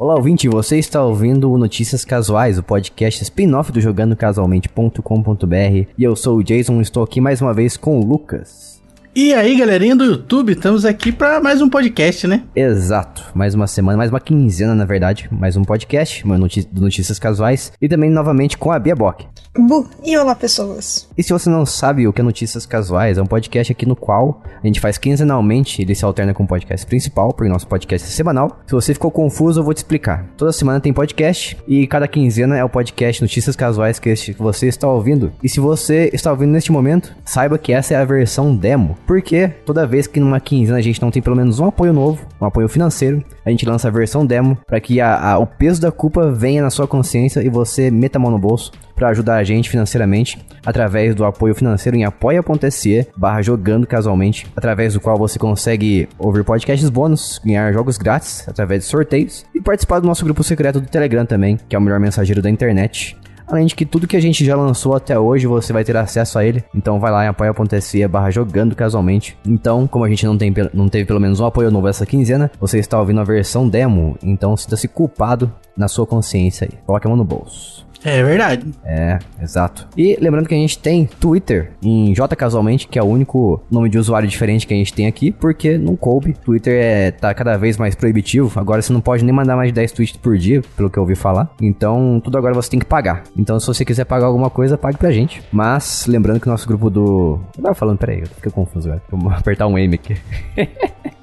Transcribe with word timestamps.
Olá, 0.00 0.14
ouvinte, 0.14 0.48
você 0.48 0.78
está 0.78 1.04
ouvindo 1.04 1.50
o 1.50 1.58
Notícias 1.58 2.04
Casuais, 2.04 2.56
o 2.56 2.62
podcast 2.62 3.20
spin-off 3.24 3.72
do 3.72 3.80
Jogando 3.80 4.14
Casualmente.com.br. 4.14 5.88
E 5.98 6.04
eu 6.04 6.14
sou 6.14 6.38
o 6.38 6.44
Jason, 6.44 6.80
estou 6.80 7.02
aqui 7.02 7.20
mais 7.20 7.42
uma 7.42 7.52
vez 7.52 7.76
com 7.76 7.98
o 7.98 8.04
Lucas. 8.04 8.80
E 9.20 9.34
aí, 9.34 9.56
galerinha 9.56 9.96
do 9.96 10.04
YouTube, 10.04 10.52
estamos 10.52 10.84
aqui 10.84 11.10
para 11.10 11.40
mais 11.40 11.60
um 11.60 11.68
podcast, 11.68 12.24
né? 12.28 12.44
Exato, 12.54 13.24
mais 13.34 13.52
uma 13.52 13.66
semana, 13.66 13.98
mais 13.98 14.10
uma 14.10 14.20
quinzena, 14.20 14.76
na 14.76 14.84
verdade, 14.84 15.28
mais 15.32 15.56
um 15.56 15.64
podcast, 15.64 16.24
uma 16.24 16.38
notícia, 16.38 16.70
Notícias 16.72 17.18
Casuais, 17.18 17.72
e 17.82 17.88
também 17.88 18.10
novamente 18.10 18.56
com 18.56 18.70
a 18.70 18.78
Bia 18.78 18.94
Bock. 18.94 19.26
Bu, 19.56 19.88
e 20.04 20.16
olá 20.16 20.36
pessoas. 20.36 21.08
E 21.18 21.22
se 21.24 21.32
você 21.32 21.50
não 21.50 21.66
sabe 21.66 22.06
o 22.06 22.12
que 22.12 22.20
é 22.20 22.24
Notícias 22.24 22.64
Casuais, 22.64 23.18
é 23.18 23.22
um 23.22 23.26
podcast 23.26 23.72
aqui 23.72 23.84
no 23.84 23.96
qual 23.96 24.40
a 24.62 24.64
gente 24.64 24.78
faz 24.78 24.96
quinzenalmente, 24.98 25.82
ele 25.82 25.96
se 25.96 26.04
alterna 26.04 26.32
com 26.32 26.44
o 26.44 26.46
podcast 26.46 26.86
principal, 26.86 27.32
porque 27.32 27.50
nosso 27.50 27.66
podcast 27.66 28.06
é 28.06 28.10
semanal. 28.12 28.60
Se 28.68 28.72
você 28.72 28.94
ficou 28.94 29.10
confuso, 29.10 29.58
eu 29.58 29.64
vou 29.64 29.74
te 29.74 29.78
explicar. 29.78 30.26
Toda 30.36 30.52
semana 30.52 30.78
tem 30.78 30.92
podcast 30.92 31.58
e 31.66 31.88
cada 31.88 32.06
quinzena 32.06 32.56
é 32.56 32.62
o 32.62 32.68
podcast 32.68 33.20
Notícias 33.20 33.56
Casuais 33.56 33.98
que 33.98 34.14
você 34.38 34.68
está 34.68 34.86
ouvindo. 34.86 35.32
E 35.42 35.48
se 35.48 35.58
você 35.58 36.08
está 36.12 36.30
ouvindo 36.30 36.52
neste 36.52 36.70
momento, 36.70 37.12
saiba 37.24 37.58
que 37.58 37.72
essa 37.72 37.94
é 37.94 37.96
a 37.96 38.04
versão 38.04 38.54
demo. 38.54 38.96
Porque 39.08 39.48
toda 39.64 39.86
vez 39.86 40.06
que 40.06 40.20
numa 40.20 40.38
quinzena 40.38 40.76
a 40.76 40.82
gente 40.82 41.00
não 41.00 41.10
tem 41.10 41.22
pelo 41.22 41.34
menos 41.34 41.58
um 41.58 41.64
apoio 41.64 41.94
novo, 41.94 42.26
um 42.38 42.44
apoio 42.44 42.68
financeiro, 42.68 43.24
a 43.42 43.48
gente 43.48 43.64
lança 43.64 43.88
a 43.88 43.90
versão 43.90 44.26
demo 44.26 44.58
para 44.66 44.78
que 44.82 45.00
a, 45.00 45.32
a, 45.32 45.38
o 45.38 45.46
peso 45.46 45.80
da 45.80 45.90
culpa 45.90 46.30
venha 46.30 46.60
na 46.60 46.68
sua 46.68 46.86
consciência 46.86 47.40
e 47.40 47.48
você 47.48 47.90
meta 47.90 48.18
a 48.18 48.20
mão 48.20 48.30
no 48.30 48.38
bolso 48.38 48.70
para 48.94 49.08
ajudar 49.08 49.36
a 49.36 49.44
gente 49.44 49.70
financeiramente 49.70 50.38
através 50.66 51.14
do 51.14 51.24
apoio 51.24 51.54
financeiro 51.54 51.96
em 51.96 52.04
apoia.se 52.04 53.08
barra 53.16 53.40
jogando 53.40 53.86
casualmente, 53.86 54.46
através 54.54 54.92
do 54.92 55.00
qual 55.00 55.16
você 55.16 55.38
consegue 55.38 56.06
ouvir 56.18 56.44
podcasts 56.44 56.90
bônus, 56.90 57.40
ganhar 57.42 57.72
jogos 57.72 57.96
grátis 57.96 58.46
através 58.46 58.82
de 58.82 58.90
sorteios 58.90 59.46
e 59.54 59.60
participar 59.62 60.00
do 60.00 60.06
nosso 60.06 60.22
grupo 60.22 60.44
secreto 60.44 60.82
do 60.82 60.86
Telegram 60.86 61.24
também, 61.24 61.58
que 61.66 61.74
é 61.74 61.78
o 61.78 61.82
melhor 61.82 61.98
mensageiro 61.98 62.42
da 62.42 62.50
internet. 62.50 63.16
Além 63.48 63.66
de 63.66 63.74
que 63.74 63.86
tudo 63.86 64.06
que 64.06 64.16
a 64.16 64.20
gente 64.20 64.44
já 64.44 64.54
lançou 64.54 64.94
até 64.94 65.18
hoje 65.18 65.46
você 65.46 65.72
vai 65.72 65.82
ter 65.82 65.96
acesso 65.96 66.38
a 66.38 66.44
ele. 66.44 66.62
Então 66.74 67.00
vai 67.00 67.10
lá 67.10 67.24
em 67.24 67.28
apoia.se 67.28 68.06
barra 68.06 68.30
jogando 68.30 68.76
casualmente. 68.76 69.38
Então, 69.46 69.86
como 69.86 70.04
a 70.04 70.08
gente 70.08 70.26
não, 70.26 70.36
tem, 70.36 70.52
não 70.74 70.88
teve 70.88 71.06
pelo 71.06 71.20
menos 71.20 71.40
um 71.40 71.46
apoio 71.46 71.70
novo 71.70 71.88
essa 71.88 72.04
quinzena, 72.04 72.50
você 72.60 72.78
está 72.78 72.98
ouvindo 73.00 73.20
a 73.20 73.24
versão 73.24 73.68
demo. 73.68 74.16
Então 74.22 74.56
sinta-se 74.56 74.86
culpado 74.86 75.50
na 75.76 75.88
sua 75.88 76.06
consciência 76.06 76.68
aí. 76.70 76.78
Coloque 76.84 77.06
a 77.06 77.08
mão 77.08 77.16
no 77.16 77.24
bolso. 77.24 77.87
É 78.04 78.22
verdade. 78.22 78.66
É, 78.84 79.18
exato. 79.42 79.88
E 79.96 80.16
lembrando 80.20 80.48
que 80.48 80.54
a 80.54 80.58
gente 80.58 80.78
tem 80.78 81.06
Twitter 81.06 81.72
em 81.82 82.14
J 82.14 82.34
Casualmente, 82.36 82.86
que 82.86 82.98
é 82.98 83.02
o 83.02 83.06
único 83.06 83.62
nome 83.70 83.88
de 83.88 83.98
usuário 83.98 84.28
diferente 84.28 84.66
que 84.66 84.74
a 84.74 84.76
gente 84.76 84.92
tem 84.92 85.06
aqui, 85.06 85.32
porque 85.32 85.76
não 85.76 85.96
coube. 85.96 86.34
Twitter 86.44 86.74
é, 86.80 87.10
tá 87.10 87.34
cada 87.34 87.56
vez 87.56 87.76
mais 87.76 87.94
proibitivo. 87.94 88.58
Agora 88.58 88.80
você 88.80 88.92
não 88.92 89.00
pode 89.00 89.24
nem 89.24 89.34
mandar 89.34 89.56
mais 89.56 89.68
de 89.68 89.74
10 89.74 89.92
tweets 89.92 90.16
por 90.16 90.36
dia, 90.38 90.62
pelo 90.76 90.88
que 90.88 90.98
eu 90.98 91.02
ouvi 91.02 91.14
falar. 91.14 91.50
Então, 91.60 92.20
tudo 92.22 92.38
agora 92.38 92.54
você 92.54 92.70
tem 92.70 92.78
que 92.80 92.86
pagar. 92.86 93.24
Então, 93.36 93.58
se 93.58 93.66
você 93.66 93.84
quiser 93.84 94.04
pagar 94.04 94.26
alguma 94.26 94.50
coisa, 94.50 94.78
pague 94.78 94.96
pra 94.96 95.10
gente. 95.10 95.42
Mas, 95.50 96.06
lembrando 96.06 96.40
que 96.40 96.48
o 96.48 96.50
nosso 96.50 96.66
grupo 96.66 96.88
do. 96.90 97.40
Eu 97.56 97.62
tava 97.62 97.74
falando, 97.74 97.98
peraí, 97.98 98.20
eu 98.20 98.26
fiquei 98.26 98.52
confuso 98.52 98.88
agora. 98.88 99.02
Vou 99.10 99.32
apertar 99.32 99.66
um 99.66 99.76
aim 99.76 99.92
aqui. 99.94 100.16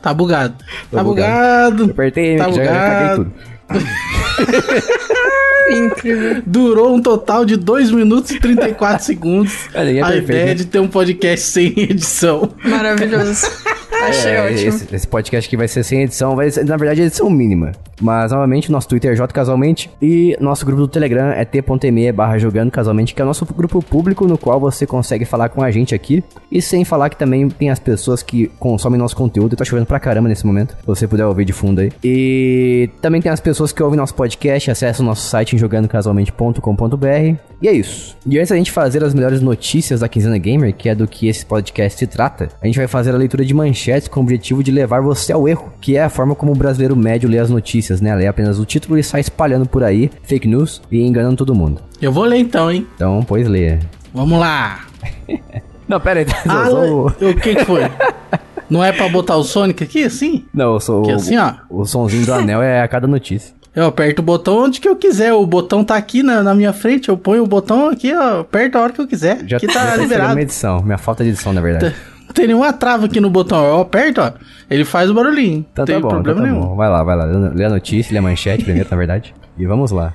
Tá 0.06 0.14
bugado. 0.14 0.54
Tá, 0.92 0.98
tá 0.98 1.04
bugado. 1.04 1.78
bugado. 1.78 1.92
apertei 1.92 2.34
aim, 2.34 2.38
tá 2.38 2.52
já, 2.52 2.64
já 2.64 2.72
caguei 2.72 3.16
tudo. 3.16 3.34
Incrível. 5.70 6.42
Durou 6.46 6.96
um 6.96 7.02
total 7.02 7.46
de 7.46 7.56
2 7.58 7.92
minutos 7.92 8.32
e 8.32 8.40
34 8.40 9.06
segundos. 9.06 9.54
Olha, 9.74 9.90
é 9.90 10.02
a 10.02 10.08
perfeito, 10.08 10.32
ideia 10.32 10.46
né? 10.46 10.54
de 10.54 10.66
ter 10.66 10.80
um 10.80 10.88
podcast 10.88 11.46
sem 11.48 11.74
edição. 11.78 12.52
Maravilhoso. 12.64 13.48
Achei 13.92 14.32
é, 14.32 14.42
ótimo. 14.42 14.70
Esse, 14.70 14.96
esse, 14.96 15.08
podcast 15.08 15.48
aqui 15.48 15.58
vai 15.58 15.68
ser 15.68 15.84
sem 15.84 16.04
edição, 16.04 16.36
vai 16.36 16.50
ser, 16.50 16.66
na 16.66 16.78
verdade, 16.78 17.02
edição 17.02 17.30
mínima. 17.30 17.72
Mas, 18.02 18.32
novamente, 18.32 18.72
nosso 18.72 18.88
Twitter 18.88 19.20
é 19.20 19.28
Casualmente 19.28 19.90
e 20.02 20.38
nosso 20.40 20.66
grupo 20.66 20.82
do 20.82 20.88
Telegram 20.88 21.30
é 21.30 21.44
t.me 21.44 22.12
barra 22.12 22.38
jogando 22.38 22.72
casualmente, 22.72 23.14
que 23.14 23.22
é 23.22 23.26
o 23.26 23.28
nosso 23.28 23.46
grupo 23.46 23.82
público 23.82 24.28
no 24.28 24.38
qual 24.38 24.60
você 24.60 24.86
consegue 24.86 25.26
falar 25.26 25.50
com 25.50 25.62
a 25.64 25.72
gente 25.72 25.96
aqui. 25.96 26.24
E 26.52 26.62
sem 26.62 26.86
falar 26.86 27.10
que 27.10 27.18
também 27.18 27.50
tem 27.50 27.70
as 27.70 27.80
pessoas 27.80 28.22
que 28.22 28.48
consomem 28.60 29.00
nosso 29.00 29.16
conteúdo. 29.16 29.54
E 29.54 29.56
tá 29.56 29.66
chovendo 29.66 29.86
pra 29.86 30.00
caramba 30.00 30.30
nesse 30.30 30.46
momento, 30.46 30.76
se 30.80 30.86
você 30.86 31.08
puder 31.08 31.26
ouvir 31.26 31.46
de 31.46 31.54
fundo 31.54 31.82
aí. 31.82 31.92
E 32.04 32.90
também 33.02 33.22
tem 33.22 33.32
as 33.32 33.40
pessoas 33.40 33.72
que 33.72 33.82
ouvem 33.82 33.98
nosso 33.98 34.16
podcast, 34.16 34.72
acessam 34.72 35.06
o 35.06 35.10
nosso 35.10 35.28
site 35.28 35.56
em 35.56 35.60
jogandocasualmente.com.br. 35.60 37.55
E 37.62 37.68
é 37.68 37.74
isso. 37.74 38.16
E 38.26 38.38
antes 38.38 38.50
da 38.50 38.56
gente 38.56 38.72
fazer 38.72 39.04
as 39.04 39.14
melhores 39.14 39.42
notícias 39.42 40.02
da 40.02 40.10
Quinzena 40.10 40.38
Gamer, 40.38 40.74
que 40.74 40.90
é 40.90 40.96
do 40.96 41.08
que 41.08 41.28
esse 41.28 41.46
podcast 41.46 41.98
se 41.98 42.08
trata, 42.08 42.50
a 42.62 42.66
gente 42.66 42.78
vai 42.78 42.88
fazer 42.88 43.14
a 43.14 43.18
leitura 43.18 43.46
de 43.46 43.54
manchetes 43.54 44.08
com 44.08 44.20
o 44.20 44.24
objetivo 44.24 44.64
de 44.64 44.72
levar 44.72 45.02
você 45.02 45.32
ao 45.32 45.48
erro, 45.48 45.74
que 45.80 45.96
é 45.96 46.04
a 46.04 46.10
forma 46.10 46.36
como 46.36 46.52
o 46.52 46.56
brasileiro 46.56 46.96
médio 46.96 47.30
lê 47.30 47.40
as 47.40 47.50
notícias, 47.50 48.02
né? 48.02 48.14
Lê 48.16 48.28
apenas 48.28 48.60
o 48.60 48.66
título 48.66 48.98
e 48.98 49.04
sai 49.04 49.22
espalhando 49.22 49.66
por 49.66 49.84
aí 49.84 50.12
fake 50.24 50.48
news 50.48 50.82
e 50.92 51.02
enganando 51.02 51.38
todo 51.38 51.56
mundo. 51.56 51.82
Eu 52.02 52.12
vou 52.12 52.26
ler 52.26 52.40
então, 52.40 52.72
hein? 52.72 52.86
Então, 52.96 53.24
pois 53.26 53.48
lê. 53.48 53.80
Vamos 54.14 54.40
lá. 54.40 54.86
Não, 55.88 56.00
pera 56.00 56.22
aí. 56.22 56.26
Ah, 56.48 56.70
o 56.70 57.36
que 57.36 57.64
foi? 57.64 57.84
Não 58.70 58.84
é 58.84 58.92
pra 58.92 59.08
botar 59.08 59.36
o 59.38 59.44
Sonic 59.44 59.84
aqui, 59.84 60.04
assim? 60.04 60.46
Não, 60.54 60.74
eu 60.74 60.80
sou. 60.80 61.04
Que 61.04 61.12
assim, 61.12 61.38
ó. 61.38 61.54
O 61.70 61.86
sonzinho 61.86 62.26
do 62.26 62.34
anel 62.34 62.62
é 62.62 62.82
a 62.82 62.88
cada 62.88 63.06
notícia. 63.06 63.54
Eu 63.76 63.86
aperto 63.88 64.22
o 64.22 64.26
botão 64.26 64.64
onde 64.64 64.80
que 64.80 64.88
eu 64.88 64.96
quiser. 64.96 65.34
O 65.34 65.46
botão 65.46 65.84
tá 65.84 65.96
aqui 65.98 66.24
na, 66.24 66.42
na 66.42 66.56
minha 66.56 66.72
frente. 66.72 67.10
Eu 67.10 67.18
ponho 67.18 67.44
o 67.44 67.48
botão 67.48 67.90
aqui, 67.90 68.14
ó, 68.14 68.40
aperto 68.40 68.78
a 68.78 68.82
hora 68.82 68.94
que 68.94 69.02
eu 69.02 69.08
quiser. 69.08 69.44
Já, 69.46 69.58
aqui 69.58 69.68
tá 69.68 69.86
já 69.88 69.96
liberado. 69.98 70.34
minha 70.34 70.44
edição, 70.44 70.82
minha 70.82 70.98
falta 70.98 71.24
de 71.24 71.32
edição, 71.32 71.52
na 71.52 71.60
verdade. 71.60 71.94
Não 72.26 72.34
tem 72.34 72.48
nenhuma 72.48 72.72
trava 72.72 73.06
aqui 73.06 73.20
no 73.20 73.30
botão. 73.30 73.66
Eu 73.66 73.82
aperto, 73.82 74.22
ó. 74.22 74.32
Ele 74.70 74.86
faz 74.86 75.10
o 75.10 75.14
barulhinho. 75.14 75.66
Então, 75.72 75.84
não 75.84 75.86
tem 75.86 75.96
tá 75.96 76.02
bom, 76.02 76.08
problema 76.08 76.40
então 76.40 76.46
tá 76.46 76.52
nenhum. 76.54 76.70
Bom. 76.70 76.76
Vai 76.76 76.90
lá, 76.90 77.04
vai 77.04 77.16
lá. 77.16 77.26
Lê 77.26 77.66
a 77.66 77.70
notícia, 77.70 78.14
lê 78.14 78.20
a 78.20 78.22
manchete 78.22 78.64
primeiro, 78.64 78.88
na 78.90 78.98
verdade. 78.98 79.36
E 79.58 79.66
vamos 79.66 79.92
lá. 79.92 80.14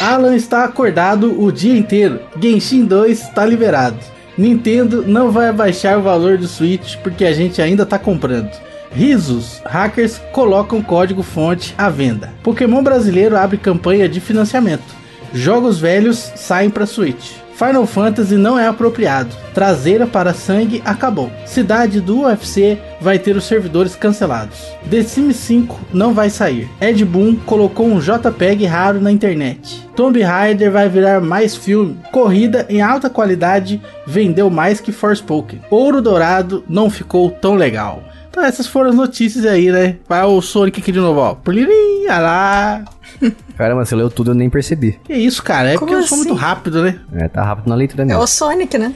Alan 0.00 0.34
está 0.34 0.64
acordado 0.64 1.40
o 1.40 1.52
dia 1.52 1.76
inteiro. 1.78 2.20
Genshin 2.40 2.84
2 2.84 3.22
está 3.22 3.46
liberado. 3.46 3.96
Nintendo 4.36 5.04
não 5.06 5.30
vai 5.30 5.48
abaixar 5.48 5.98
o 5.98 6.02
valor 6.02 6.36
do 6.36 6.48
Switch 6.48 6.96
porque 6.98 7.24
a 7.24 7.32
gente 7.32 7.62
ainda 7.62 7.86
tá 7.86 7.98
comprando. 7.98 8.50
Risos, 8.94 9.62
hackers 9.64 10.20
colocam 10.32 10.82
código 10.82 11.22
fonte 11.22 11.74
à 11.78 11.88
venda. 11.88 12.32
Pokémon 12.42 12.82
brasileiro 12.82 13.36
abre 13.36 13.56
campanha 13.56 14.08
de 14.08 14.20
financiamento. 14.20 15.02
Jogos 15.32 15.78
velhos 15.78 16.18
saem 16.36 16.68
para 16.68 16.84
Switch. 16.84 17.42
Final 17.54 17.86
Fantasy 17.86 18.34
não 18.34 18.58
é 18.58 18.66
apropriado. 18.66 19.34
Traseira 19.54 20.06
para 20.06 20.34
sangue 20.34 20.82
acabou. 20.84 21.30
Cidade 21.46 22.00
do 22.00 22.22
UFC 22.22 22.78
vai 23.00 23.18
ter 23.18 23.36
os 23.36 23.44
servidores 23.44 23.94
cancelados. 23.94 24.58
The 24.90 25.02
Sims 25.02 25.36
5 25.36 25.78
não 25.92 26.12
vai 26.12 26.28
sair. 26.28 26.68
Ed 26.80 27.04
Boon 27.04 27.36
colocou 27.46 27.86
um 27.86 28.00
JPEG 28.00 28.64
raro 28.66 29.00
na 29.00 29.12
internet. 29.12 29.88
Tomb 29.94 30.20
Raider 30.20 30.70
vai 30.70 30.88
virar 30.88 31.20
mais 31.20 31.54
filme. 31.54 31.96
Corrida 32.10 32.66
em 32.68 32.82
alta 32.82 33.08
qualidade 33.08 33.80
vendeu 34.06 34.50
mais 34.50 34.80
que 34.80 34.90
Forspoken. 34.90 35.60
Ouro 35.70 36.02
Dourado 36.02 36.64
não 36.68 36.90
ficou 36.90 37.30
tão 37.30 37.54
legal. 37.54 38.02
Então 38.32 38.42
essas 38.42 38.66
foram 38.66 38.88
as 38.88 38.96
notícias 38.96 39.44
aí, 39.44 39.70
né? 39.70 39.98
Vai 40.08 40.24
o 40.24 40.40
Sonic 40.40 40.80
aqui 40.80 40.90
de 40.90 40.98
novo, 40.98 41.20
ó. 41.20 41.34
Plirim, 41.34 42.06
lá. 42.06 42.82
Caramba, 43.56 43.84
você 43.84 43.94
leu 43.94 44.10
tudo 44.10 44.30
eu 44.30 44.34
nem 44.34 44.48
percebi. 44.50 44.98
Que 45.04 45.14
isso, 45.14 45.42
cara? 45.42 45.70
É 45.70 45.74
Como 45.76 45.90
porque 45.90 45.94
assim? 45.94 46.02
eu 46.02 46.08
sou 46.08 46.18
muito 46.18 46.32
assim? 46.32 46.40
rápido, 46.42 46.82
né? 46.82 47.00
É, 47.12 47.28
tá 47.28 47.42
rápido 47.42 47.68
na 47.68 47.74
leitura 47.74 48.04
mesmo. 48.04 48.20
É 48.20 48.24
o 48.24 48.26
Sonic, 48.26 48.78
né? 48.78 48.94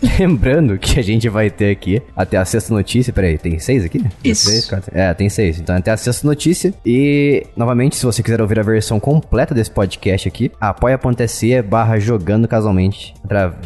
Lembrando 0.18 0.78
que 0.78 0.98
a 0.98 1.02
gente 1.02 1.28
vai 1.28 1.50
ter 1.50 1.70
aqui 1.70 2.02
até 2.16 2.36
a 2.36 2.44
sexta 2.44 2.72
notícia. 2.72 3.12
Peraí, 3.12 3.36
tem 3.36 3.58
seis 3.58 3.84
aqui? 3.84 4.02
Isso. 4.24 4.48
Seis, 4.48 4.66
quatro, 4.66 4.90
é, 4.94 5.12
tem 5.14 5.28
seis. 5.28 5.60
Então 5.60 5.76
até 5.76 5.90
a 5.90 5.96
sexta 5.96 6.26
notícia. 6.26 6.72
E, 6.84 7.46
novamente, 7.56 7.96
se 7.96 8.06
você 8.06 8.22
quiser 8.22 8.40
ouvir 8.40 8.58
a 8.58 8.62
versão 8.62 8.98
completa 8.98 9.54
desse 9.54 9.70
podcast 9.70 10.26
aqui, 10.26 10.50
apoia.se 10.60 11.62
barra 11.62 11.98
jogando 11.98 12.48
casualmente. 12.48 13.14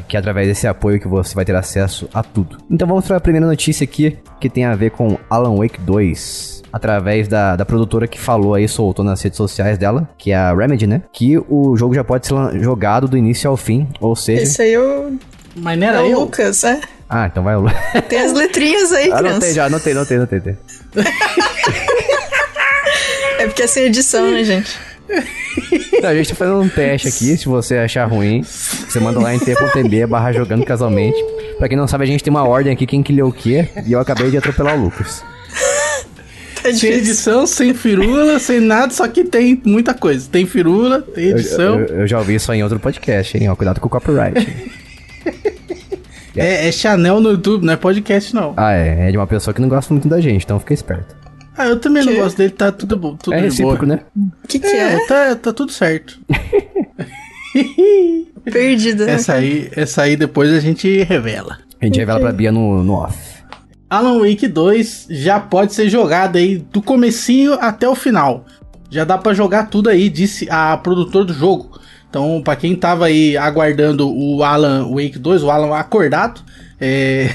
Que 0.09 0.17
é 0.17 0.21
através 0.21 0.49
desse 0.49 0.67
apoio 0.67 1.01
que 1.01 1.09
você 1.09 1.35
vai 1.35 1.45
ter 1.45 1.55
acesso 1.55 2.09
a 2.13 2.23
tudo. 2.23 2.59
Então 2.71 2.87
vamos 2.89 3.07
para 3.07 3.17
a 3.17 3.21
primeira 3.21 3.47
notícia 3.47 3.85
aqui, 3.85 4.19
que 4.41 4.51
tem 4.51 4.65
a 4.65 4.75
ver 4.75 4.91
com 4.91 5.17
Alan 5.31 5.57
Wake 5.57 5.81
2 5.81 6.64
através 6.75 7.29
da, 7.29 7.55
da 7.55 7.65
produtora 7.65 8.09
que 8.09 8.19
falou 8.19 8.53
aí, 8.53 8.67
soltou 8.67 9.05
nas 9.05 9.23
redes 9.23 9.37
sociais 9.37 9.79
dela, 9.79 10.09
que 10.19 10.33
é 10.33 10.35
a 10.35 10.53
Remedy, 10.53 10.89
né? 10.89 11.03
Que 11.13 11.39
o 11.49 11.77
jogo 11.77 11.95
já 11.95 12.03
pode 12.03 12.27
ser 12.27 12.35
jogado 12.61 13.07
do 13.07 13.17
início 13.17 13.49
ao 13.49 13.57
fim, 13.57 13.87
ou 14.01 14.17
seja... 14.17 14.43
Esse 14.43 14.61
aí 14.61 14.73
eu... 14.73 15.17
Mas 15.55 15.79
não 15.79 15.87
era 15.87 15.99
é 15.99 16.03
o 16.03 16.19
Lucas, 16.19 16.65
é? 16.65 16.81
Ah, 17.09 17.29
então 17.31 17.45
vai 17.45 17.55
o 17.55 17.61
Lucas. 17.61 17.79
Tem 18.11 18.19
as 18.19 18.33
letrinhas 18.33 18.93
aí, 18.93 19.13
ah, 19.13 19.19
criança. 19.19 19.37
Anotei 19.37 19.55
já, 19.55 19.67
anotei, 19.67 19.93
anotei, 19.93 20.17
anotei. 20.17 20.39
anotei. 20.39 20.57
é 23.39 23.47
porque 23.47 23.63
é 23.63 23.67
sem 23.69 23.85
edição, 23.85 24.33
né, 24.33 24.43
gente? 24.43 24.77
Não, 26.03 26.09
a 26.09 26.15
gente 26.17 26.31
tá 26.31 26.35
fazendo 26.35 26.61
um 26.61 26.69
teste 26.69 27.07
aqui, 27.07 27.37
se 27.37 27.47
você 27.47 27.77
achar 27.77 28.07
ruim, 28.07 28.43
você 28.43 28.99
manda 28.99 29.21
lá 29.21 29.33
em 29.33 29.39
t.tb 29.39 30.07
barra 30.09 30.33
jogando 30.33 30.65
casualmente. 30.65 31.25
Pra 31.57 31.69
quem 31.69 31.79
não 31.79 31.87
sabe, 31.87 32.03
a 32.03 32.07
gente 32.09 32.25
tem 32.25 32.33
uma 32.33 32.43
ordem 32.43 32.73
aqui, 32.73 32.85
quem 32.85 33.01
que 33.01 33.13
lê 33.13 33.23
o 33.23 33.31
quê, 33.31 33.69
e 33.87 33.93
eu 33.93 34.01
acabei 34.01 34.29
de 34.29 34.39
atropelar 34.39 34.77
o 34.77 34.83
Lucas. 34.83 35.23
É 36.65 36.73
sem 36.73 36.93
edição, 36.93 37.47
sem 37.47 37.75
firula, 37.75 38.39
sem 38.39 38.61
nada, 38.61 38.93
só 38.93 39.07
que 39.07 39.25
tem 39.25 39.61
muita 39.65 39.93
coisa. 39.95 40.29
Tem 40.31 40.47
firula, 40.47 41.03
tem 41.03 41.29
edição. 41.29 41.81
Eu, 41.81 41.87
eu, 41.87 42.01
eu 42.01 42.07
já 42.07 42.19
ouvi 42.19 42.35
isso 42.37 42.53
em 42.53 42.63
outro 42.63 42.81
podcast, 42.81 43.37
hein? 43.37 43.49
Ó, 43.51 43.55
cuidado 43.55 43.81
com 43.81 43.87
o 43.87 43.91
copyright. 43.91 44.35
é, 46.35 46.69
é 46.69 46.73
Chanel 46.73 47.21
no 47.21 47.31
YouTube, 47.33 47.65
não 47.67 47.75
é 47.75 47.77
podcast, 47.77 48.35
não. 48.35 48.55
Ah, 48.57 48.73
é. 48.73 49.09
É 49.09 49.11
de 49.11 49.17
uma 49.17 49.27
pessoa 49.27 49.53
que 49.53 49.61
não 49.61 49.69
gosta 49.69 49.93
muito 49.93 50.09
da 50.09 50.21
gente, 50.21 50.45
então 50.45 50.59
fica 50.59 50.73
esperto. 50.75 51.15
Ah, 51.57 51.67
eu 51.67 51.79
também 51.79 52.05
não 52.05 52.13
Que? 52.13 52.19
gosto 52.19 52.37
dele, 52.39 52.51
tá 52.51 52.73
tudo 52.73 52.97
bom. 52.97 53.17
Tudo 53.17 53.35
é 53.35 53.39
de 53.39 53.45
recíproco, 53.45 53.87
boa. 53.87 53.97
né? 53.97 54.03
O 54.45 54.49
que, 54.49 54.59
que 54.59 54.67
É, 54.67 54.95
é? 54.95 55.07
tá, 55.07 55.37
tá 55.37 55.53
tudo 55.53 55.71
certo. 55.71 56.19
Perdida. 58.45 59.09
Essa 59.09 59.35
aí, 59.35 59.71
essa 59.77 60.03
aí 60.03 60.17
depois 60.17 60.51
a 60.53 60.61
gente 60.61 61.03
revela. 61.05 61.59
A 61.81 61.85
gente 61.85 61.99
revela 61.99 62.19
pra 62.21 62.33
Bia 62.33 62.51
no, 62.51 62.83
no 62.83 62.95
off. 62.95 63.17
Alan 63.95 64.19
Wake 64.19 64.49
2 64.49 65.07
já 65.11 65.39
pode 65.39 65.73
ser 65.73 65.89
jogado 65.89 66.37
aí 66.37 66.59
do 66.59 66.83
comecinho 66.83 67.55
até 67.55 67.89
o 67.89 67.95
final. 67.95 68.45
Já 68.91 69.05
dá 69.05 69.17
pra 69.17 69.35
jogar 69.35 69.69
tudo 69.71 69.89
aí, 69.89 70.09
disse 70.09 70.49
a 70.51 70.77
produtora 70.77 71.25
do 71.25 71.33
jogo. 71.33 71.81
Então, 72.11 72.41
pra 72.45 72.55
quem 72.55 72.77
tava 72.77 73.07
aí 73.07 73.37
aguardando 73.37 74.09
o 74.09 74.45
Alan 74.45 74.89
Wake 74.89 75.19
2, 75.19 75.43
o 75.43 75.51
Alan 75.51 75.77
acordado, 75.77 76.41
é... 76.81 77.29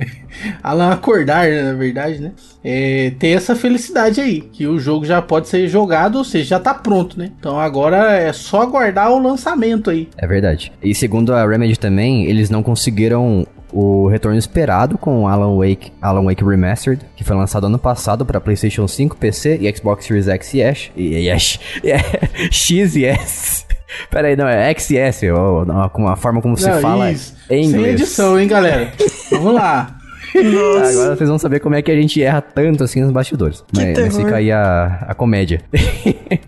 Alan 0.62 0.90
acordar, 0.90 1.48
né, 1.48 1.62
na 1.62 1.74
verdade, 1.74 2.20
né? 2.20 2.32
É, 2.62 3.12
tem 3.18 3.34
essa 3.34 3.54
felicidade 3.54 4.20
aí, 4.20 4.40
que 4.40 4.66
o 4.66 4.78
jogo 4.78 5.04
já 5.04 5.20
pode 5.22 5.48
ser 5.48 5.68
jogado, 5.68 6.16
ou 6.16 6.24
seja, 6.24 6.44
já 6.44 6.60
tá 6.60 6.74
pronto, 6.74 7.18
né? 7.18 7.30
Então 7.38 7.58
agora 7.58 8.12
é 8.12 8.32
só 8.32 8.62
aguardar 8.62 9.12
o 9.12 9.18
lançamento 9.18 9.90
aí. 9.90 10.08
É 10.16 10.26
verdade. 10.26 10.72
E 10.82 10.94
segundo 10.94 11.32
a 11.32 11.46
Remedy 11.46 11.78
também, 11.78 12.26
eles 12.26 12.50
não 12.50 12.62
conseguiram 12.62 13.46
o 13.74 14.06
retorno 14.08 14.38
esperado 14.38 14.96
com 14.96 15.26
Alan 15.26 15.56
Wake, 15.58 15.92
Alan 16.00 16.24
Wake 16.24 16.44
Remastered, 16.44 17.02
que 17.16 17.24
foi 17.24 17.34
lançado 17.36 17.66
ano 17.66 17.78
passado 17.78 18.24
para 18.24 18.40
PlayStation 18.40 18.86
5, 18.86 19.16
PC 19.16 19.58
e 19.60 19.76
Xbox 19.76 20.06
Series 20.06 20.28
X 20.28 20.54
e 20.54 20.60
S. 20.62 20.90
E, 20.96 21.28
X, 21.28 21.58
X 22.52 22.96
e 22.96 23.04
S. 23.04 23.64
Pera 24.10 24.28
aí, 24.28 24.36
não, 24.36 24.46
é 24.48 24.70
X 24.70 24.90
e 24.90 24.96
S, 24.96 25.30
ou, 25.30 25.66
com 25.90 26.06
a 26.08 26.16
forma 26.16 26.40
como 26.40 26.56
se 26.56 26.68
Não, 26.68 26.80
fala 26.80 27.10
isso. 27.10 27.34
em 27.50 27.64
Sem 27.64 27.72
inglês. 27.72 28.00
edição, 28.00 28.38
hein, 28.38 28.46
galera? 28.48 28.92
Vamos 29.30 29.54
lá. 29.54 29.96
Nossa. 30.34 30.90
Agora 30.90 31.16
vocês 31.16 31.28
vão 31.28 31.38
saber 31.38 31.60
como 31.60 31.74
é 31.74 31.82
que 31.82 31.90
a 31.90 31.94
gente 31.94 32.22
erra 32.22 32.40
tanto 32.40 32.82
assim 32.82 33.00
nos 33.00 33.12
bastidores. 33.12 33.64
Que 33.72 33.84
Mas, 33.84 33.98
mas 33.98 34.16
fica 34.16 34.36
aí 34.36 34.50
a, 34.50 35.04
a 35.08 35.14
comédia. 35.14 35.60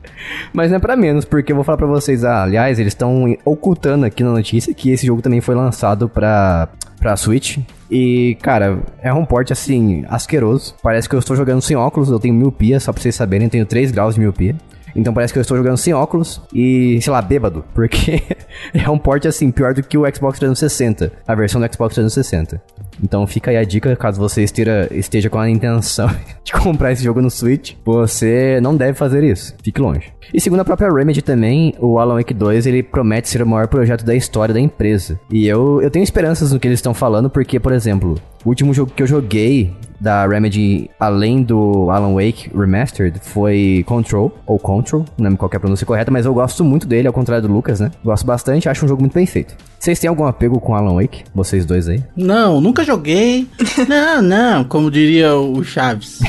mas 0.52 0.70
não 0.70 0.78
é 0.78 0.80
pra 0.80 0.96
menos, 0.96 1.24
porque 1.24 1.52
eu 1.52 1.56
vou 1.56 1.64
falar 1.64 1.78
pra 1.78 1.86
vocês, 1.86 2.24
ah, 2.24 2.42
aliás, 2.42 2.78
eles 2.78 2.92
estão 2.92 3.36
ocultando 3.44 4.04
aqui 4.04 4.24
na 4.24 4.32
notícia 4.32 4.74
que 4.74 4.90
esse 4.90 5.06
jogo 5.06 5.22
também 5.22 5.40
foi 5.40 5.54
lançado 5.54 6.08
pra, 6.08 6.68
pra 6.98 7.16
Switch. 7.16 7.58
E, 7.90 8.36
cara, 8.42 8.80
é 9.00 9.12
um 9.12 9.24
porte 9.24 9.52
assim, 9.52 10.04
asqueroso. 10.08 10.74
Parece 10.82 11.08
que 11.08 11.14
eu 11.14 11.20
estou 11.20 11.36
jogando 11.36 11.62
sem 11.62 11.76
óculos, 11.76 12.10
eu 12.10 12.18
tenho 12.18 12.34
miopia, 12.34 12.80
só 12.80 12.92
pra 12.92 13.00
vocês 13.00 13.14
saberem, 13.14 13.46
eu 13.46 13.50
tenho 13.50 13.66
3 13.66 13.90
graus 13.92 14.14
de 14.14 14.20
miopia. 14.20 14.56
Então 14.96 15.12
parece 15.12 15.30
que 15.32 15.38
eu 15.38 15.42
estou 15.42 15.56
jogando 15.58 15.76
sem 15.76 15.92
óculos 15.92 16.40
e, 16.54 16.98
sei 17.02 17.12
lá, 17.12 17.20
bêbado. 17.20 17.62
Porque 17.74 18.22
é 18.72 18.88
um 18.88 18.98
porte 18.98 19.28
assim, 19.28 19.50
pior 19.50 19.74
do 19.74 19.82
que 19.82 19.98
o 19.98 20.02
Xbox 20.12 20.38
360. 20.38 21.12
A 21.28 21.34
versão 21.34 21.60
do 21.60 21.72
Xbox 21.72 21.94
360. 21.94 22.60
Então 23.02 23.26
fica 23.26 23.50
aí 23.50 23.56
a 23.56 23.64
dica, 23.64 23.94
caso 23.96 24.20
você 24.20 24.43
esteja, 24.43 24.88
esteja 24.90 25.31
com 25.31 25.38
a 25.38 25.48
intenção 25.48 26.10
de 26.43 26.52
comprar 26.52 26.93
esse 26.93 27.02
jogo 27.02 27.20
no 27.20 27.31
Switch, 27.31 27.75
você 27.84 28.60
não 28.60 28.76
deve 28.76 28.94
fazer 28.94 29.25
isso. 29.25 29.54
Fique 29.62 29.81
longe. 29.81 30.12
E 30.32 30.40
segundo 30.40 30.60
a 30.60 30.64
própria 30.64 30.93
Remedy 30.93 31.22
também, 31.22 31.75
o 31.78 31.98
Alan 31.98 32.16
Wake 32.16 32.34
2, 32.34 32.66
ele 32.66 32.82
promete 32.82 33.28
ser 33.28 33.43
o 33.43 33.46
maior 33.46 33.69
projeto 33.69 34.04
da 34.04 34.14
história 34.14 34.52
da 34.52 34.60
empresa. 34.60 35.20
E 35.31 35.46
eu, 35.46 35.81
eu 35.81 35.90
tenho 35.90 36.02
esperanças 36.02 36.52
no 36.52 36.58
que 36.58 36.66
eles 36.66 36.78
estão 36.78 36.93
falando, 36.93 37.31
porque, 37.31 37.60
por 37.60 37.72
exemplo, 37.72 38.16
o 38.44 38.48
último 38.48 38.75
jogo 38.75 38.93
que 38.94 39.02
eu 39.02 39.06
joguei 39.06 39.72
da 40.00 40.26
Remedy, 40.26 40.90
além 41.00 41.43
do 41.43 41.90
Alan 41.90 42.14
Wake 42.14 42.50
Remastered, 42.54 43.19
foi 43.22 43.82
Control, 43.87 44.32
ou 44.46 44.58
Control, 44.58 45.04
não 45.16 45.25
lembro 45.25 45.38
qual 45.38 45.50
é 45.52 45.56
a 45.56 45.60
pronúncia 45.60 45.87
correta, 45.87 46.10
mas 46.10 46.26
eu 46.26 46.34
gosto 46.34 46.62
muito 46.62 46.87
dele, 46.87 47.08
ao 47.08 47.14
contrário 47.14 47.46
do 47.46 47.52
Lucas, 47.52 47.81
né? 47.81 47.90
Gosto 48.04 48.26
bastante, 48.26 48.69
acho 48.69 48.84
um 48.84 48.88
jogo 48.88 49.02
muito 49.02 49.14
bem 49.14 49.26
feito. 49.26 49.56
Vocês 49.78 49.98
têm 49.98 50.08
algum 50.08 50.26
apego 50.26 50.60
com 50.60 50.75
Alan 50.75 50.94
Wake? 50.94 51.25
Vocês 51.34 51.64
dois 51.64 51.88
aí? 51.88 52.02
Não, 52.16 52.60
nunca 52.60 52.84
joguei. 52.86 53.46
não, 53.88 54.22
não, 54.22 54.64
como 54.64 54.90
diria 54.90 55.34
o 55.34 55.62
Chaves. 55.62 56.20